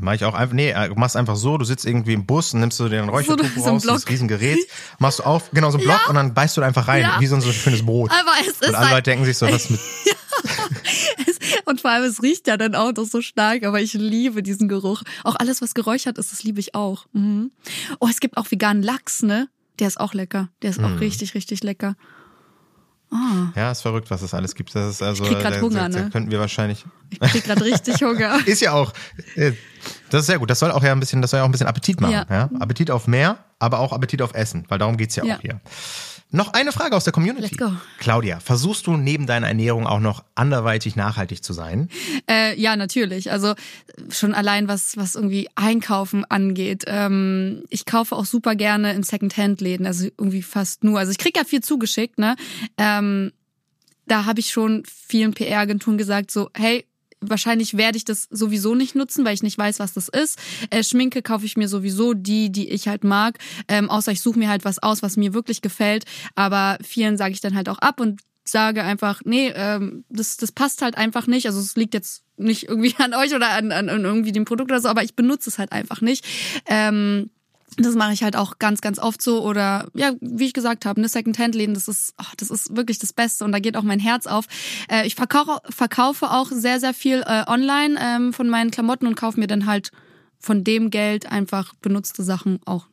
Mach 0.00 0.14
ich 0.14 0.24
auch 0.24 0.34
einfach, 0.34 0.52
nee, 0.54 0.70
äh, 0.70 0.88
machst 0.96 1.16
einfach 1.16 1.36
so, 1.36 1.56
du 1.58 1.64
sitzt 1.64 1.86
irgendwie 1.86 2.12
im 2.14 2.26
Bus 2.26 2.52
und 2.52 2.58
nimmst 2.60 2.78
du 2.80 2.88
den 2.88 3.08
Räuchertofu 3.08 3.60
so 3.60 3.66
ein 3.66 3.72
raus, 3.74 3.82
dieses 3.82 4.02
Block. 4.02 4.10
Riesengerät, 4.10 4.58
machst 4.98 5.20
du 5.20 5.22
auf, 5.22 5.50
genau 5.52 5.70
so 5.70 5.78
einen 5.78 5.86
Block 5.86 6.00
Ja. 6.02 6.08
und 6.08 6.16
dann 6.16 6.34
beißt 6.34 6.56
du 6.56 6.60
da 6.60 6.66
einfach 6.66 6.88
rein, 6.88 7.02
Ja. 7.02 7.20
wie 7.20 7.26
so 7.26 7.36
ein 7.36 7.40
so 7.40 7.52
schönes 7.52 7.86
Brot. 7.86 8.10
Aber 8.10 8.32
es 8.40 8.48
ist 8.48 8.68
und 8.68 8.74
alle 8.74 8.78
halt- 8.78 8.90
Leute 8.96 9.02
denken 9.10 9.24
sich 9.24 9.38
so, 9.38 9.46
was 9.48 9.70
mit, 9.70 9.78
Und 11.64 11.80
vor 11.80 11.90
allem, 11.90 12.04
es 12.04 12.22
riecht 12.22 12.46
ja 12.46 12.56
dann 12.56 12.74
auch 12.74 12.92
noch 12.92 13.04
so 13.04 13.20
stark, 13.22 13.64
aber 13.64 13.80
ich 13.80 13.92
liebe 13.94 14.42
diesen 14.42 14.68
Geruch. 14.68 15.02
Auch 15.24 15.36
alles, 15.36 15.62
was 15.62 15.74
geräuchert 15.74 16.18
ist, 16.18 16.32
das 16.32 16.42
liebe 16.42 16.60
ich 16.60 16.74
auch. 16.74 17.06
Mhm. 17.12 17.50
Oh, 18.00 18.08
es 18.10 18.20
gibt 18.20 18.36
auch 18.36 18.50
veganen 18.50 18.82
Lachs, 18.82 19.22
ne? 19.22 19.48
Der 19.78 19.88
ist 19.88 20.00
auch 20.00 20.14
lecker. 20.14 20.48
Der 20.62 20.70
ist 20.70 20.80
Mhm. 20.80 20.84
auch 20.96 21.00
richtig, 21.00 21.34
richtig 21.34 21.62
lecker. 21.62 21.94
ja, 23.54 23.70
ist 23.70 23.82
verrückt, 23.82 24.10
was 24.10 24.20
es 24.22 24.34
alles 24.34 24.54
gibt. 24.56 24.74
Das 24.74 24.90
ist 24.90 25.02
also, 25.02 25.22
Ich 25.24 25.30
krieg 25.30 25.40
grad 25.40 25.54
da, 25.56 25.60
Hunger, 25.60 25.88
da, 25.88 25.88
da 25.88 26.04
ne? 26.04 26.10
könnten 26.10 26.30
wir 26.30 26.40
wahrscheinlich, 26.40 26.84
Ich 27.10 27.20
krieg 27.20 27.44
gerade 27.44 27.64
richtig 27.64 28.02
Hunger. 28.02 28.38
ist 28.46 28.60
ja 28.60 28.72
auch, 28.72 28.92
äh, 29.36 29.52
das 30.10 30.22
ist 30.22 30.26
sehr 30.26 30.38
gut, 30.40 30.50
das 30.50 30.58
soll 30.58 30.72
auch 30.72 30.82
ja 30.82 30.90
ein 30.92 30.98
bisschen, 31.00 31.22
das 31.22 31.30
soll 31.30 31.38
ja 31.38 31.44
auch 31.44 31.48
ein 31.48 31.52
bisschen 31.52 31.68
Appetit 31.68 32.00
machen, 32.00 32.12
ja. 32.12 32.26
Ja. 32.28 32.50
Appetit 32.58 32.90
auf 32.90 33.06
mehr, 33.06 33.38
aber 33.60 33.78
auch 33.78 33.92
Appetit 33.92 34.22
auf 34.22 34.34
Essen, 34.34 34.64
weil 34.68 34.78
darum 34.80 34.96
geht's 34.96 35.14
ja, 35.14 35.24
Ja. 35.24 35.36
auch 35.36 35.40
hier. 35.40 35.60
Noch 36.30 36.52
eine 36.52 36.72
Frage 36.72 36.96
aus 36.96 37.04
der 37.04 37.12
Community. 37.12 37.42
Let's 37.42 37.56
go. 37.56 37.72
Claudia, 37.98 38.40
versuchst 38.40 38.86
du 38.86 38.96
neben 38.96 39.26
deiner 39.26 39.46
Ernährung 39.46 39.86
auch 39.86 40.00
noch 40.00 40.24
anderweitig 40.34 40.96
nachhaltig 40.96 41.44
zu 41.44 41.52
sein? 41.52 41.88
Äh, 42.28 42.58
ja, 42.60 42.74
natürlich. 42.76 43.30
Also 43.30 43.54
schon 44.10 44.34
allein 44.34 44.66
was 44.66 44.96
was 44.96 45.14
irgendwie 45.14 45.48
Einkaufen 45.54 46.24
angeht. 46.24 46.84
Ähm, 46.88 47.62
ich 47.70 47.86
kaufe 47.86 48.16
auch 48.16 48.24
super 48.24 48.56
gerne 48.56 48.92
in 48.92 49.04
Secondhand-Läden, 49.04 49.86
also 49.86 50.06
irgendwie 50.18 50.42
fast 50.42 50.82
nur. 50.82 50.98
Also 50.98 51.12
ich 51.12 51.18
krieg 51.18 51.36
ja 51.36 51.44
viel 51.44 51.62
zugeschickt, 51.62 52.18
ne? 52.18 52.36
Ähm, 52.76 53.32
da 54.06 54.24
habe 54.24 54.40
ich 54.40 54.50
schon 54.50 54.82
vielen 54.84 55.32
PR-Agenturen 55.32 55.98
gesagt, 55.98 56.30
so 56.30 56.50
hey 56.54 56.86
Wahrscheinlich 57.28 57.76
werde 57.76 57.96
ich 57.98 58.04
das 58.04 58.28
sowieso 58.30 58.74
nicht 58.74 58.94
nutzen, 58.94 59.24
weil 59.24 59.34
ich 59.34 59.42
nicht 59.42 59.58
weiß, 59.58 59.78
was 59.78 59.92
das 59.92 60.08
ist. 60.08 60.38
Äh, 60.70 60.82
Schminke 60.82 61.22
kaufe 61.22 61.46
ich 61.46 61.56
mir 61.56 61.68
sowieso 61.68 62.14
die, 62.14 62.50
die 62.50 62.68
ich 62.70 62.88
halt 62.88 63.04
mag. 63.04 63.38
Ähm, 63.68 63.90
außer 63.90 64.12
ich 64.12 64.20
suche 64.20 64.38
mir 64.38 64.48
halt 64.48 64.64
was 64.64 64.78
aus, 64.78 65.02
was 65.02 65.16
mir 65.16 65.34
wirklich 65.34 65.62
gefällt. 65.62 66.04
Aber 66.34 66.78
vielen 66.82 67.16
sage 67.16 67.32
ich 67.32 67.40
dann 67.40 67.54
halt 67.54 67.68
auch 67.68 67.78
ab 67.78 68.00
und 68.00 68.20
sage 68.48 68.82
einfach, 68.82 69.22
nee, 69.24 69.52
ähm, 69.54 70.04
das, 70.08 70.36
das 70.36 70.52
passt 70.52 70.82
halt 70.82 70.96
einfach 70.96 71.26
nicht. 71.26 71.46
Also 71.46 71.60
es 71.60 71.76
liegt 71.76 71.94
jetzt 71.94 72.22
nicht 72.36 72.68
irgendwie 72.68 72.94
an 73.02 73.14
euch 73.14 73.34
oder 73.34 73.50
an, 73.50 73.72
an, 73.72 73.88
irgendwie 73.88 74.32
dem 74.32 74.44
Produkt 74.44 74.70
oder 74.70 74.80
so, 74.80 74.88
aber 74.88 75.02
ich 75.02 75.14
benutze 75.14 75.50
es 75.50 75.58
halt 75.58 75.72
einfach 75.72 76.00
nicht. 76.00 76.24
Ähm, 76.66 77.30
das 77.76 77.94
mache 77.94 78.12
ich 78.12 78.22
halt 78.22 78.36
auch 78.36 78.58
ganz, 78.58 78.80
ganz 78.80 78.98
oft 78.98 79.20
so. 79.22 79.42
Oder 79.44 79.88
ja, 79.94 80.12
wie 80.20 80.46
ich 80.46 80.52
gesagt 80.52 80.86
habe, 80.86 81.00
ne, 81.00 81.08
Secondhand-Läden, 81.08 81.74
das 81.74 81.88
ist, 81.88 82.14
ach, 82.16 82.34
das 82.36 82.50
ist 82.50 82.76
wirklich 82.76 82.98
das 82.98 83.12
Beste 83.12 83.44
und 83.44 83.52
da 83.52 83.58
geht 83.58 83.76
auch 83.76 83.82
mein 83.82 84.00
Herz 84.00 84.26
auf. 84.26 84.46
Äh, 84.90 85.06
ich 85.06 85.14
verkaufe, 85.14 85.60
verkaufe 85.70 86.30
auch 86.30 86.48
sehr, 86.50 86.80
sehr 86.80 86.94
viel 86.94 87.22
äh, 87.26 87.44
online 87.46 87.96
ähm, 88.00 88.32
von 88.32 88.48
meinen 88.48 88.70
Klamotten 88.70 89.06
und 89.06 89.14
kaufe 89.16 89.38
mir 89.40 89.46
dann 89.46 89.66
halt 89.66 89.90
von 90.38 90.64
dem 90.64 90.90
Geld 90.90 91.30
einfach 91.30 91.74
benutzte 91.82 92.22
Sachen 92.22 92.60
auch 92.66 92.86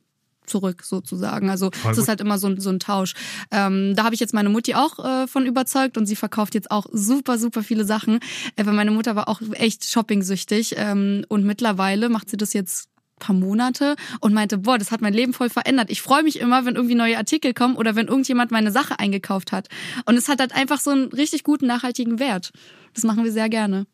zurück 0.46 0.84
sozusagen. 0.84 1.50
Also 1.50 1.68
es 1.92 1.98
ist 1.98 2.08
halt 2.10 2.20
immer 2.20 2.38
so, 2.38 2.48
ein- 2.48 2.60
so 2.60 2.70
ein 2.70 2.80
Tausch. 2.80 3.14
Ähm, 3.52 3.94
da 3.96 4.04
habe 4.04 4.14
ich 4.14 4.20
jetzt 4.20 4.34
meine 4.34 4.50
Mutti 4.50 4.76
auch 4.76 5.00
äh, 5.00 5.26
von 5.28 5.46
überzeugt 5.46 5.98
und 5.98 6.06
sie 6.06 6.18
verkauft 6.18 6.54
jetzt 6.54 6.70
auch 6.70 6.86
super, 6.92 7.38
super 7.38 7.64
viele 7.64 7.86
Sachen. 7.86 8.20
Äh, 8.58 8.66
weil 8.66 8.74
meine 8.74 8.92
Mutter 8.92 9.16
war 9.16 9.30
auch 9.30 9.40
echt 9.54 9.86
shopping-süchtig 9.90 10.76
ähm, 10.78 11.24
und 11.30 11.46
mittlerweile 11.46 12.10
macht 12.10 12.30
sie 12.30 12.36
das 12.36 12.52
jetzt 12.52 12.90
paar 13.24 13.36
Monate 13.36 13.96
und 14.20 14.34
meinte, 14.34 14.58
boah, 14.58 14.78
das 14.78 14.92
hat 14.92 15.02
mein 15.02 15.14
Leben 15.14 15.34
voll 15.34 15.50
verändert. 15.50 15.90
Ich 15.90 16.02
freue 16.02 16.24
mich 16.24 16.40
immer, 16.40 16.66
wenn 16.66 16.76
irgendwie 16.76 16.96
neue 16.96 17.18
Artikel 17.18 17.54
kommen 17.54 17.76
oder 17.76 17.96
wenn 17.96 18.08
irgendjemand 18.08 18.52
meine 18.52 18.72
Sache 18.72 19.00
eingekauft 19.00 19.52
hat. 19.52 19.68
Und 20.06 20.16
es 20.16 20.28
hat 20.28 20.40
halt 20.40 20.54
einfach 20.54 20.80
so 20.80 20.92
einen 20.92 21.06
richtig 21.06 21.44
guten 21.44 21.66
nachhaltigen 21.66 22.20
Wert. 22.20 22.52
Das 22.94 23.04
machen 23.04 23.24
wir 23.24 23.32
sehr 23.32 23.50
gerne. 23.50 23.86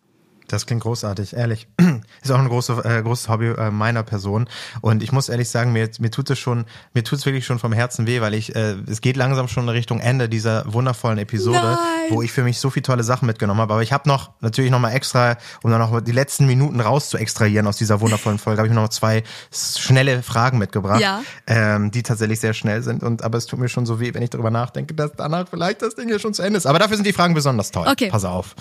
Das 0.49 0.65
klingt 0.65 0.81
großartig, 0.81 1.35
ehrlich. 1.35 1.67
Ist 2.21 2.31
auch 2.31 2.39
ein 2.39 2.49
große, 2.49 2.73
äh, 2.83 3.01
großes 3.03 3.29
Hobby 3.29 3.47
äh, 3.49 3.69
meiner 3.71 4.03
Person. 4.03 4.49
Und 4.81 5.03
ich 5.03 5.11
muss 5.11 5.29
ehrlich 5.29 5.47
sagen, 5.49 5.71
mir, 5.71 5.87
mir 5.99 6.09
tut 6.11 6.29
es 6.31 6.39
schon, 6.39 6.65
mir 6.93 7.03
tut 7.03 7.19
es 7.19 7.25
wirklich 7.25 7.45
schon 7.45 7.59
vom 7.59 7.71
Herzen 7.71 8.07
weh, 8.07 8.19
weil 8.19 8.33
ich, 8.33 8.55
äh, 8.55 8.75
es 8.87 8.99
geht 9.01 9.15
langsam 9.15 9.47
schon 9.47 9.63
in 9.63 9.69
Richtung 9.69 9.99
Ende 9.99 10.27
dieser 10.27 10.63
wundervollen 10.73 11.19
Episode, 11.19 11.59
Nein. 11.61 11.77
wo 12.09 12.21
ich 12.23 12.31
für 12.31 12.43
mich 12.43 12.59
so 12.59 12.69
viele 12.71 12.83
tolle 12.83 13.03
Sachen 13.03 13.27
mitgenommen 13.27 13.61
habe. 13.61 13.73
Aber 13.73 13.83
ich 13.83 13.93
habe 13.93 14.09
noch, 14.09 14.31
natürlich 14.41 14.71
noch 14.71 14.79
mal 14.79 14.91
extra, 14.91 15.37
um 15.61 15.69
dann 15.71 15.79
noch 15.79 16.01
die 16.01 16.11
letzten 16.11 16.47
Minuten 16.47 16.79
raus 16.81 17.09
zu 17.09 17.17
extrahieren 17.17 17.67
aus 17.67 17.77
dieser 17.77 18.01
wundervollen 18.01 18.39
Folge, 18.39 18.57
habe 18.61 18.67
ich 18.67 18.73
noch 18.73 18.89
zwei 18.89 19.23
schnelle 19.51 20.23
Fragen 20.23 20.57
mitgebracht, 20.57 20.99
Ja. 20.99 21.21
ähm, 21.45 21.91
die 21.91 22.01
tatsächlich 22.01 22.39
sehr 22.39 22.55
schnell 22.55 22.81
sind. 22.81 23.03
Und 23.03 23.23
aber 23.23 23.37
es 23.37 23.45
tut 23.45 23.59
mir 23.59 23.69
schon 23.69 23.85
so 23.85 23.99
weh, 23.99 24.13
wenn 24.15 24.23
ich 24.23 24.31
darüber 24.31 24.49
nachdenke, 24.49 24.95
dass 24.95 25.11
danach 25.15 25.47
vielleicht 25.47 25.83
das 25.83 25.93
Ding 25.95 26.07
hier 26.07 26.17
schon 26.19 26.33
zu 26.33 26.41
Ende 26.41 26.57
ist. 26.57 26.65
Aber 26.65 26.79
dafür 26.79 26.95
sind 26.97 27.05
die 27.05 27.13
Fragen 27.13 27.35
besonders 27.35 27.69
toll. 27.69 27.87
Okay. 27.87 28.09
Pass 28.09 28.25
auf. 28.25 28.55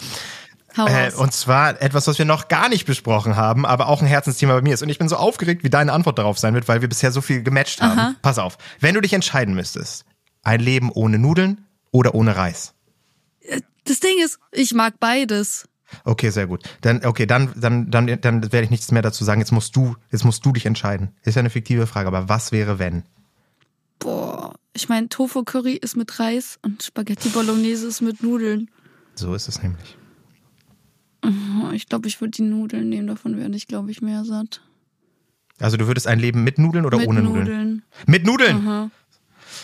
Äh, 0.77 1.13
und 1.15 1.33
zwar 1.33 1.81
etwas, 1.81 2.07
was 2.07 2.19
wir 2.19 2.25
noch 2.25 2.49
gar 2.49 2.69
nicht 2.69 2.87
besprochen 2.87 3.37
haben, 3.37 3.67
aber 3.67 3.89
auch 3.89 4.01
ein 4.01 4.07
Herzensthema 4.07 4.55
bei 4.55 4.63
mir 4.63 4.75
ist. 4.75 4.83
Und 4.83 4.91
ich 4.91 4.99
bin 4.99 5.09
so 5.09 5.17
aufgeregt, 5.17 5.65
wie 5.65 5.71
deine 5.71 5.93
Antwort 5.93 6.19
darauf 6.19 6.39
sein 6.39 6.55
wird, 6.55 6.69
weil 6.69 6.83
wir 6.83 6.89
bisher 6.89 7.11
so 7.11 7.21
viel 7.21 7.43
gematcht 7.43 7.81
haben. 7.81 7.99
Aha. 7.99 8.15
Pass 8.23 8.39
auf, 8.39 8.59
wenn 8.81 8.95
du 8.95 9.01
dich 9.01 9.13
entscheiden 9.13 9.55
müsstest, 9.55 10.05
ein 10.43 10.61
Leben 10.61 10.91
ohne 10.93 11.19
Nudeln 11.19 11.67
oder 11.91 12.15
ohne 12.15 12.37
Reis? 12.37 12.75
das 13.89 14.01
Ding 14.01 14.23
ist, 14.23 14.39
ich 14.53 14.75
mag 14.75 15.01
beides. 15.01 15.67
Okay, 16.05 16.29
sehr 16.31 16.47
gut. 16.47 16.65
Dann, 16.83 17.05
okay, 17.05 17.27
dann, 17.27 17.51
dann, 17.57 17.91
dann, 17.91 18.21
dann 18.21 18.43
werde 18.53 18.65
ich 18.65 18.71
nichts 18.71 18.93
mehr 18.93 19.01
dazu 19.01 19.25
sagen. 19.25 19.41
Jetzt 19.41 19.53
musst 19.53 19.75
du, 19.75 19.97
jetzt 20.11 20.25
musst 20.25 20.45
du 20.45 20.53
dich 20.53 20.67
entscheiden. 20.67 21.15
Ist 21.23 21.37
ja 21.37 21.41
eine 21.41 21.51
fiktive 21.51 21.87
Frage, 21.87 22.09
aber 22.09 22.29
was 22.29 22.53
wäre, 22.53 22.79
wenn? 22.79 23.05
Boah, 23.99 24.55
ich 24.75 24.89
meine, 24.89 25.09
Tofu 25.09 25.45
Curry 25.45 25.75
ist 25.75 25.97
mit 25.97 26.21
Reis 26.21 26.59
und 26.63 26.83
Spaghetti 26.83 27.31
Bolognese 27.31 27.87
ist 27.89 28.03
mit 28.03 28.23
Nudeln. 28.23 28.71
So 29.15 29.35
ist 29.35 29.49
es 29.49 29.63
nämlich. 29.63 29.97
Ich 31.73 31.89
glaube, 31.89 32.09
ich 32.09 32.21
würde 32.21 32.31
die 32.31 32.43
Nudeln 32.43 32.89
nehmen, 32.89 33.07
davon 33.09 33.37
werde 33.37 33.57
ich, 33.57 33.67
glaube 33.67 33.91
ich, 33.91 34.01
mehr 34.01 34.25
satt. 34.25 34.61
Also 35.59 35.77
du 35.77 35.87
würdest 35.87 36.07
ein 36.07 36.19
Leben 36.21 36.45
mit 36.45 36.59
Nudeln 36.59 36.87
oder 36.87 36.99
mit 36.99 37.09
ohne 37.09 37.23
Nudeln? 37.23 37.45
Nudeln. 37.45 37.83
Mit 38.07 38.25
Nudeln! 38.25 38.69
Aha. 38.69 38.91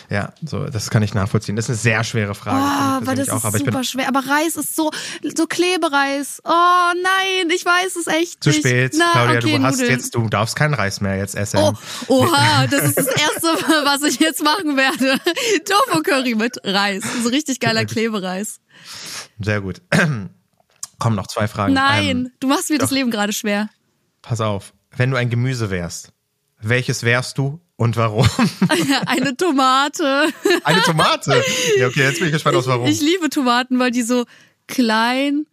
Ja, 0.09 0.33
so, 0.43 0.65
das 0.65 0.89
kann 0.89 1.03
ich 1.03 1.13
nachvollziehen. 1.13 1.55
Das 1.55 1.65
ist 1.65 1.69
eine 1.69 1.77
sehr 1.77 2.03
schwere 2.03 2.35
Frage. 2.35 2.57
Oh, 2.57 3.05
aber 3.05 3.15
das 3.15 3.27
ist 3.27 3.33
auch. 3.33 3.43
Aber 3.43 3.57
bin 3.57 3.65
super 3.65 3.83
schwer. 3.83 4.07
Aber 4.07 4.19
Reis 4.27 4.55
ist 4.55 4.75
so, 4.75 4.91
so 5.35 5.47
Klebereis. 5.47 6.41
Oh 6.43 6.49
nein, 6.51 7.49
ich 7.49 7.65
weiß 7.65 7.95
es 7.95 8.07
echt 8.07 8.43
zu 8.43 8.49
nicht. 8.49 8.59
spät. 8.59 8.93
Na, 8.97 9.11
Claudia, 9.11 9.37
okay, 9.39 9.57
du 9.57 9.63
hast 9.63 9.79
Nudeln. 9.79 9.91
jetzt, 9.91 10.15
du 10.15 10.29
darfst 10.29 10.55
keinen 10.55 10.73
Reis 10.73 11.01
mehr 11.01 11.17
jetzt 11.17 11.35
essen. 11.35 11.59
Oh, 11.59 11.73
oha, 12.07 12.67
das 12.67 12.83
ist 12.89 12.97
das 12.97 13.07
Erste, 13.07 13.47
was 13.85 14.03
ich 14.03 14.19
jetzt 14.19 14.43
machen 14.43 14.77
werde. 14.77 15.19
Tofu 15.65 16.01
Curry 16.03 16.35
mit 16.35 16.57
Reis. 16.63 17.03
So 17.23 17.29
richtig 17.29 17.59
geiler 17.59 17.85
Klebereis. 17.85 18.59
Sehr 19.39 19.61
gut. 19.61 19.81
Kommen 21.05 21.15
noch 21.15 21.27
zwei 21.27 21.47
Fragen. 21.47 21.73
Nein, 21.73 22.07
Ähm, 22.09 22.31
du 22.39 22.47
machst 22.47 22.69
mir 22.69 22.77
das 22.79 22.89
doch. 22.89 22.95
Leben 22.95 23.11
gerade 23.11 23.31
schwer. 23.31 23.69
pass 24.21 24.41
auf. 24.41 24.73
Wenn 24.97 25.11
du 25.11 25.17
ein 25.17 25.29
Gemüse 25.29 25.69
wärst, 25.69 26.09
welches 26.61 27.03
wärst 27.03 27.37
du 27.37 27.59
und 27.75 27.95
warum? 27.97 28.27
Eine 29.05 29.37
Tomate. 29.37 30.27
Eine 30.63 30.81
Tomate. 30.81 31.43
Ja, 31.77 31.87
okay, 31.87 32.03
jetzt 32.03 32.17
bin 32.19 32.27
ich 32.29 32.33
gespannt 32.33 32.55
aus 32.55 32.65
warum. 32.67 32.87
Ich 32.87 33.01
liebe 33.01 33.29
Tomaten, 33.29 33.77
weil 33.77 33.91
die 33.91 34.01
so 34.01 34.25
klein 34.67 35.45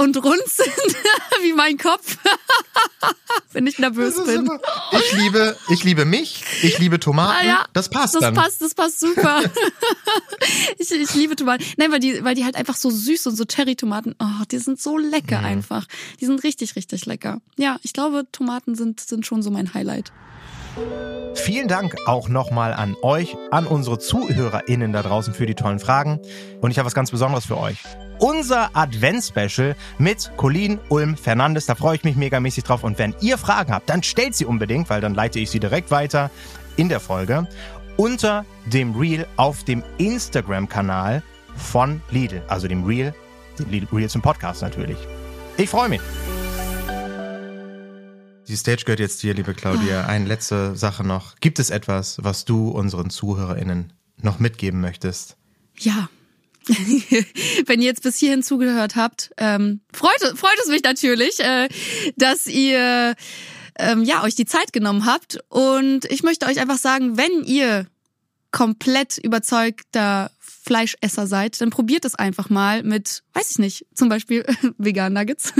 und 0.00 0.16
rund 0.22 0.42
sind, 0.46 0.68
wie 1.42 1.52
mein 1.52 1.78
Kopf. 1.78 2.16
Wenn 3.52 3.66
ich 3.66 3.78
nervös 3.78 4.16
bin. 4.24 4.46
super. 4.46 4.60
Ich 4.92 5.12
liebe, 5.12 5.56
ich 5.70 5.84
liebe 5.84 6.04
mich, 6.04 6.44
ich 6.62 6.78
liebe 6.78 7.00
Tomaten. 7.00 7.38
Ah, 7.40 7.46
ja. 7.46 7.64
Das 7.72 7.88
passt 7.88 8.14
Das 8.14 8.20
dann. 8.20 8.34
passt, 8.34 8.60
das 8.62 8.74
passt 8.74 9.00
super. 9.00 9.42
ich, 10.78 10.90
ich 10.90 11.14
liebe 11.14 11.36
Tomaten. 11.36 11.64
Nein, 11.76 11.90
weil 11.92 12.00
die, 12.00 12.22
weil 12.24 12.34
die 12.34 12.44
halt 12.44 12.56
einfach 12.56 12.76
so 12.76 12.90
süß 12.90 13.26
und 13.28 13.36
so 13.36 13.44
Cherry-Tomaten, 13.44 14.14
oh, 14.20 14.44
die 14.50 14.58
sind 14.58 14.80
so 14.80 14.98
lecker 14.98 15.40
einfach. 15.40 15.86
Die 16.20 16.26
sind 16.26 16.42
richtig, 16.44 16.76
richtig 16.76 17.06
lecker. 17.06 17.40
Ja, 17.56 17.78
ich 17.82 17.92
glaube, 17.92 18.26
Tomaten 18.32 18.74
sind, 18.74 19.00
sind 19.00 19.26
schon 19.26 19.42
so 19.42 19.50
mein 19.50 19.74
Highlight. 19.74 20.12
Vielen 21.34 21.68
Dank 21.68 21.96
auch 22.06 22.28
nochmal 22.28 22.74
an 22.74 22.94
euch, 23.00 23.36
an 23.50 23.66
unsere 23.66 23.98
ZuhörerInnen 23.98 24.92
da 24.92 25.02
draußen 25.02 25.32
für 25.32 25.46
die 25.46 25.54
tollen 25.54 25.78
Fragen. 25.78 26.20
Und 26.60 26.70
ich 26.70 26.78
habe 26.78 26.86
was 26.86 26.94
ganz 26.94 27.10
Besonderes 27.10 27.46
für 27.46 27.58
euch. 27.58 27.78
Unser 28.18 28.70
Advents-Special 28.74 29.74
mit 29.98 30.30
Colin 30.36 30.78
Ulm 30.88 31.16
Fernandes. 31.16 31.66
Da 31.66 31.74
freue 31.74 31.96
ich 31.96 32.04
mich 32.04 32.16
megamäßig 32.16 32.64
drauf. 32.64 32.84
Und 32.84 32.98
wenn 32.98 33.14
ihr 33.20 33.38
Fragen 33.38 33.72
habt, 33.72 33.88
dann 33.88 34.02
stellt 34.02 34.34
sie 34.34 34.44
unbedingt, 34.44 34.90
weil 34.90 35.00
dann 35.00 35.14
leite 35.14 35.38
ich 35.38 35.50
sie 35.50 35.60
direkt 35.60 35.90
weiter 35.90 36.30
in 36.76 36.88
der 36.88 37.00
Folge 37.00 37.46
unter 37.96 38.44
dem 38.66 38.94
Reel 38.94 39.26
auf 39.36 39.64
dem 39.64 39.82
Instagram-Kanal 39.98 41.22
von 41.56 42.00
Lidl. 42.10 42.42
Also 42.48 42.68
dem 42.68 42.84
Reel, 42.84 43.14
dem 43.58 43.70
Lidl 43.70 43.88
Reel 43.92 44.08
zum 44.08 44.22
Podcast 44.22 44.62
natürlich. 44.62 44.98
Ich 45.56 45.68
freue 45.68 45.88
mich. 45.88 46.00
Die 48.48 48.56
Stage 48.56 48.84
gehört 48.84 49.00
jetzt 49.00 49.22
dir, 49.22 49.34
liebe 49.34 49.52
Claudia. 49.52 50.06
Eine 50.06 50.24
letzte 50.24 50.74
Sache 50.74 51.04
noch. 51.04 51.36
Gibt 51.36 51.58
es 51.58 51.68
etwas, 51.68 52.16
was 52.22 52.46
du 52.46 52.70
unseren 52.70 53.10
ZuhörerInnen 53.10 53.92
noch 54.22 54.38
mitgeben 54.38 54.80
möchtest? 54.80 55.36
Ja. 55.78 56.08
Wenn 57.66 57.82
ihr 57.82 57.88
jetzt 57.88 58.02
bis 58.02 58.16
hierhin 58.16 58.42
zugehört 58.42 58.96
habt, 58.96 59.32
ähm, 59.36 59.80
freut, 59.92 60.20
freut 60.34 60.58
es 60.62 60.70
mich 60.70 60.82
natürlich, 60.82 61.40
äh, 61.40 61.68
dass 62.16 62.46
ihr 62.46 63.14
ähm, 63.78 64.02
ja 64.04 64.22
euch 64.22 64.34
die 64.34 64.46
Zeit 64.46 64.72
genommen 64.72 65.04
habt. 65.04 65.40
Und 65.50 66.06
ich 66.06 66.22
möchte 66.22 66.46
euch 66.46 66.58
einfach 66.58 66.78
sagen, 66.78 67.18
wenn 67.18 67.44
ihr 67.44 67.86
komplett 68.50 69.18
überzeugter 69.18 70.30
Fleischesser 70.68 71.26
seid, 71.26 71.58
dann 71.62 71.70
probiert 71.70 72.04
es 72.04 72.14
einfach 72.14 72.50
mal 72.50 72.82
mit, 72.82 73.22
weiß 73.32 73.52
ich 73.52 73.58
nicht, 73.58 73.86
zum 73.94 74.10
Beispiel 74.10 74.44
Vegan 74.78 75.14
Nuggets 75.14 75.54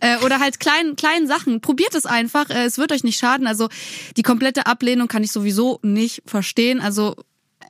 äh, 0.00 0.18
oder 0.24 0.38
halt 0.38 0.60
kleinen 0.60 0.94
kleinen 0.94 1.26
Sachen. 1.26 1.60
Probiert 1.60 1.96
es 1.96 2.06
einfach, 2.06 2.48
äh, 2.48 2.64
es 2.64 2.78
wird 2.78 2.92
euch 2.92 3.02
nicht 3.02 3.18
schaden. 3.18 3.48
Also 3.48 3.68
die 4.16 4.22
komplette 4.22 4.66
Ablehnung 4.66 5.08
kann 5.08 5.24
ich 5.24 5.32
sowieso 5.32 5.80
nicht 5.82 6.22
verstehen. 6.26 6.80
Also 6.80 7.16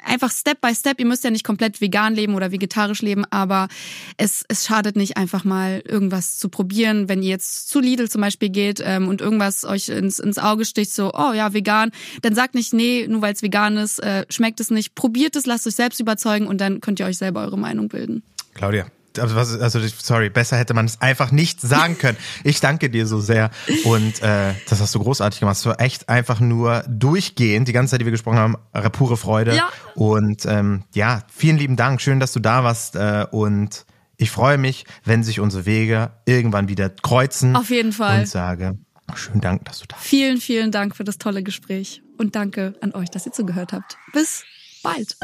einfach 0.05 0.31
Step 0.31 0.61
by 0.61 0.75
Step. 0.75 1.01
Ihr 1.01 1.07
müsst 1.07 1.25
ja 1.25 1.31
nicht 1.31 1.45
komplett 1.45 1.81
vegan 1.81 2.15
leben 2.15 2.35
oder 2.35 2.53
vegetarisch 2.53 3.03
leben, 3.03 3.25
aber 3.31 3.69
es, 4.17 4.45
es 4.49 4.67
schadet 4.67 4.97
nicht 4.97 5.17
einfach 5.17 5.45
mal 5.45 5.83
irgendwas 5.87 6.39
zu 6.39 6.49
probieren. 6.49 7.09
Wenn 7.09 7.23
ihr 7.23 7.31
jetzt 7.31 7.69
zu 7.69 7.81
Lidl 7.81 8.09
zum 8.09 8.21
Beispiel 8.21 8.49
geht 8.49 8.83
ähm, 8.85 9.09
und 9.09 9.21
irgendwas 9.21 9.65
euch 9.65 9.89
ins, 9.89 10.19
ins 10.19 10.39
Auge 10.39 10.65
sticht, 10.65 10.93
so, 10.93 11.13
oh 11.15 11.33
ja, 11.33 11.53
vegan, 11.53 11.91
dann 12.23 12.35
sagt 12.35 12.55
nicht, 12.55 12.73
nee, 12.73 13.07
nur 13.09 13.23
weil 13.23 13.33
es 13.33 13.43
vegan 13.43 13.77
ist, 13.77 13.99
äh, 13.99 14.25
schmeckt 14.29 14.61
es 14.61 14.71
nicht. 14.71 14.95
Probiert 14.95 15.37
es, 15.37 15.47
lasst 15.47 15.67
euch 15.67 15.75
selbst 15.75 16.01
überzeugen 16.01 16.47
und 16.47 16.61
dann 16.61 16.81
könnt 16.81 17.01
ihr 17.01 17.07
euch 17.07 17.19
selber 17.19 17.43
eure 17.43 17.59
Meinung 17.59 17.89
bilden. 17.89 18.23
Claudia. 18.55 18.87
Also, 19.19 19.37
also 19.37 19.81
sorry, 19.99 20.31
besser 20.31 20.57
hätte 20.57 20.75
man 20.75 20.87
es 20.87 21.01
einfach 21.01 21.31
nicht 21.31 21.61
sagen 21.61 21.99
können. 21.99 22.17
Ich 22.45 22.61
danke 22.61 22.91
dir 22.91 23.07
so 23.07 23.21
sehr 23.21 23.51
und 23.85 24.23
äh, 24.23 24.55
das 24.69 24.81
hast 24.81 24.95
du 24.95 24.99
großartig 24.99 25.41
gemacht. 25.41 25.57
Es 25.57 25.67
war 25.67 25.81
echt 25.81 26.09
einfach 26.09 26.41
nur 26.41 26.85
durchgehend, 26.89 27.69
die 27.69 27.73
ganze 27.73 27.93
Zeit, 27.93 28.01
die 28.01 28.05
wir 28.05 28.11
gesprochen 28.11 28.39
haben, 28.39 28.57
äh, 28.73 28.89
pure 28.91 29.17
Freude. 29.17 29.55
Ja. 29.55 29.69
Und 29.95 30.45
ähm, 30.47 30.85
ja, 30.95 31.23
vielen 31.33 31.59
lieben 31.59 31.77
Dank. 31.77 32.01
Schön, 32.01 32.21
dass 32.21 32.33
du 32.33 32.41
da 32.41 32.65
warst 32.65 32.97
äh, 32.97 33.27
und 33.31 33.87
ich 34.17 34.31
freue 34.31 34.59
mich, 34.59 34.85
wenn 35.05 35.23
sich 35.23 35.41
unsere 35.41 35.67
Wege 35.67 36.11
irgendwann 36.27 36.69
wieder 36.69 36.91
kreuzen. 36.91 37.57
Auf 37.57 37.71
jeden 37.71 37.93
Fall. 37.93 38.21
Und 38.21 38.29
sage, 38.29 38.79
schönen 39.15 39.41
Dank, 39.41 39.65
dass 39.65 39.81
du 39.81 39.87
da 39.89 39.97
bist. 39.97 40.09
Vielen, 40.09 40.39
vielen 40.39 40.71
Dank 40.71 40.97
für 40.97 41.05
das 41.05 41.19
tolle 41.19 41.43
Gespräch 41.43 42.03
und 42.19 42.37
danke 42.37 42.75
an 42.81 42.93
euch, 42.95 43.11
dass 43.11 43.27
ihr 43.27 43.33
zugehört 43.33 43.73
habt. 43.73 43.97
Bis 44.13 44.45
bald. 44.83 45.17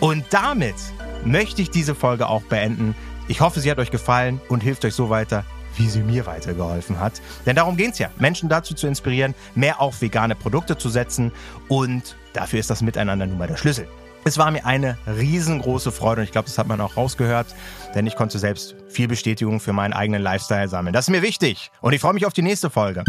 Und 0.00 0.24
damit 0.30 0.76
möchte 1.24 1.62
ich 1.62 1.70
diese 1.70 1.94
Folge 1.94 2.28
auch 2.28 2.42
beenden. 2.42 2.94
Ich 3.28 3.40
hoffe, 3.40 3.60
sie 3.60 3.70
hat 3.70 3.78
euch 3.78 3.90
gefallen 3.90 4.40
und 4.48 4.62
hilft 4.62 4.84
euch 4.84 4.94
so 4.94 5.10
weiter, 5.10 5.44
wie 5.76 5.88
sie 5.88 6.02
mir 6.02 6.26
weitergeholfen 6.26 6.98
hat. 6.98 7.20
Denn 7.46 7.56
darum 7.56 7.76
geht's 7.76 7.98
ja, 7.98 8.10
Menschen 8.18 8.48
dazu 8.48 8.74
zu 8.74 8.86
inspirieren, 8.86 9.34
mehr 9.54 9.80
auf 9.80 10.02
vegane 10.02 10.34
Produkte 10.34 10.76
zu 10.76 10.88
setzen. 10.88 11.32
Und 11.68 12.16
dafür 12.32 12.60
ist 12.60 12.70
das 12.70 12.82
Miteinander 12.82 13.26
nun 13.26 13.38
mal 13.38 13.48
der 13.48 13.56
Schlüssel. 13.56 13.86
Es 14.24 14.36
war 14.36 14.50
mir 14.50 14.66
eine 14.66 14.98
riesengroße 15.06 15.92
Freude 15.92 16.20
und 16.20 16.24
ich 16.24 16.32
glaube, 16.32 16.46
das 16.46 16.58
hat 16.58 16.66
man 16.66 16.80
auch 16.82 16.96
rausgehört, 16.96 17.46
denn 17.94 18.06
ich 18.06 18.16
konnte 18.16 18.38
selbst 18.38 18.74
viel 18.88 19.08
Bestätigung 19.08 19.60
für 19.60 19.72
meinen 19.72 19.94
eigenen 19.94 20.20
Lifestyle 20.20 20.68
sammeln. 20.68 20.92
Das 20.92 21.06
ist 21.06 21.10
mir 21.10 21.22
wichtig 21.22 21.70
und 21.80 21.94
ich 21.94 22.02
freue 22.02 22.12
mich 22.12 22.26
auf 22.26 22.34
die 22.34 22.42
nächste 22.42 22.68
Folge. 22.68 23.02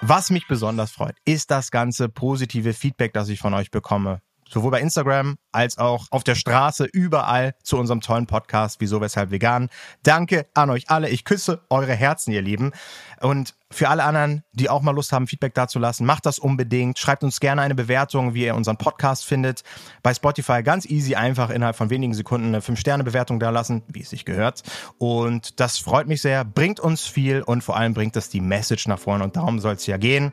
Was 0.00 0.30
mich 0.30 0.48
besonders 0.48 0.90
freut, 0.90 1.16
ist 1.24 1.52
das 1.52 1.70
ganze 1.70 2.08
positive 2.08 2.72
Feedback, 2.72 3.12
das 3.12 3.28
ich 3.28 3.38
von 3.38 3.54
euch 3.54 3.70
bekomme. 3.70 4.20
Sowohl 4.48 4.70
bei 4.70 4.80
Instagram 4.80 5.38
als 5.52 5.78
auch 5.78 6.06
auf 6.10 6.22
der 6.24 6.34
Straße, 6.34 6.84
überall 6.84 7.54
zu 7.62 7.78
unserem 7.78 8.00
tollen 8.00 8.26
Podcast 8.26 8.80
Wieso, 8.80 9.00
Weshalb 9.00 9.30
Vegan. 9.30 9.68
Danke 10.02 10.46
an 10.54 10.70
euch 10.70 10.88
alle. 10.88 11.08
Ich 11.08 11.24
küsse 11.24 11.62
eure 11.68 11.94
Herzen, 11.94 12.32
ihr 12.32 12.42
Lieben. 12.42 12.72
Und 13.20 13.54
Für 13.72 13.88
alle 13.88 14.04
anderen, 14.04 14.42
die 14.52 14.70
auch 14.70 14.80
mal 14.80 14.92
Lust 14.92 15.10
haben, 15.10 15.26
Feedback 15.26 15.52
dazulassen, 15.54 16.06
macht 16.06 16.24
das 16.24 16.38
unbedingt. 16.38 16.98
Schreibt 17.00 17.24
uns 17.24 17.40
gerne 17.40 17.62
eine 17.62 17.74
Bewertung, 17.74 18.32
wie 18.32 18.44
ihr 18.44 18.54
unseren 18.54 18.76
Podcast 18.76 19.24
findet. 19.24 19.62
Bei 20.04 20.14
Spotify 20.14 20.62
ganz 20.62 20.86
easy, 20.86 21.16
einfach 21.16 21.50
innerhalb 21.50 21.74
von 21.74 21.90
wenigen 21.90 22.14
Sekunden 22.14 22.48
eine 22.48 22.60
5-Sterne-Bewertung 22.60 23.40
da 23.40 23.50
lassen, 23.50 23.82
wie 23.88 24.02
es 24.02 24.10
sich 24.10 24.24
gehört. 24.24 24.62
Und 24.98 25.58
das 25.58 25.78
freut 25.78 26.06
mich 26.06 26.22
sehr, 26.22 26.44
bringt 26.44 26.78
uns 26.78 27.02
viel 27.02 27.42
und 27.42 27.64
vor 27.64 27.76
allem 27.76 27.92
bringt 27.92 28.14
das 28.14 28.28
die 28.28 28.40
Message 28.40 28.86
nach 28.86 29.00
vorne. 29.00 29.24
Und 29.24 29.34
darum 29.34 29.58
soll 29.58 29.74
es 29.74 29.86
ja 29.86 29.96
gehen. 29.96 30.32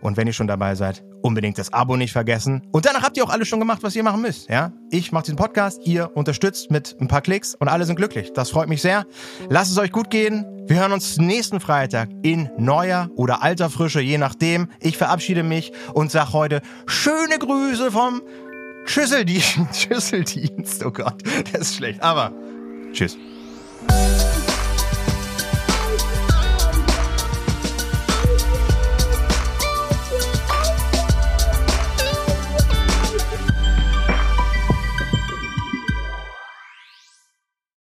Und 0.00 0.16
wenn 0.16 0.26
ihr 0.26 0.32
schon 0.32 0.48
dabei 0.48 0.74
seid, 0.74 1.04
unbedingt 1.22 1.58
das 1.58 1.72
Abo 1.72 1.96
nicht 1.96 2.12
vergessen. 2.12 2.66
Und 2.72 2.84
danach 2.84 3.02
habt 3.02 3.16
ihr 3.16 3.24
auch 3.24 3.30
alles 3.30 3.48
schon 3.48 3.60
gemacht, 3.60 3.82
was 3.82 3.94
ihr 3.94 4.02
machen 4.02 4.22
müsst. 4.22 4.50
Ja, 4.50 4.72
ich 4.90 5.12
mache 5.12 5.24
diesen 5.24 5.36
Podcast, 5.36 5.80
ihr 5.84 6.14
unterstützt 6.16 6.70
mit 6.70 6.96
ein 7.00 7.08
paar 7.08 7.22
Klicks 7.22 7.54
und 7.54 7.68
alle 7.68 7.84
sind 7.84 7.96
glücklich. 7.96 8.32
Das 8.32 8.50
freut 8.50 8.68
mich 8.68 8.82
sehr. 8.82 9.06
Lasst 9.48 9.70
es 9.70 9.78
euch 9.78 9.92
gut 9.92 10.10
gehen. 10.10 10.46
Wir 10.66 10.80
hören 10.80 10.92
uns 10.92 11.18
nächsten 11.18 11.60
Freitag 11.60 12.08
in 12.22 12.50
neuer 12.72 13.10
oder 13.16 13.42
alter 13.42 13.68
Frische, 13.68 14.00
je 14.00 14.16
nachdem. 14.16 14.68
Ich 14.80 14.96
verabschiede 14.96 15.42
mich 15.42 15.72
und 15.92 16.10
sag 16.10 16.32
heute 16.32 16.62
schöne 16.86 17.38
Grüße 17.38 17.90
vom 17.92 18.22
Schüsseldienst. 18.86 19.58
Schüsseldienst. 19.74 20.82
Oh 20.82 20.90
Gott, 20.90 21.16
das 21.52 21.62
ist 21.62 21.76
schlecht. 21.76 22.02
Aber 22.02 22.32
tschüss. 22.94 23.18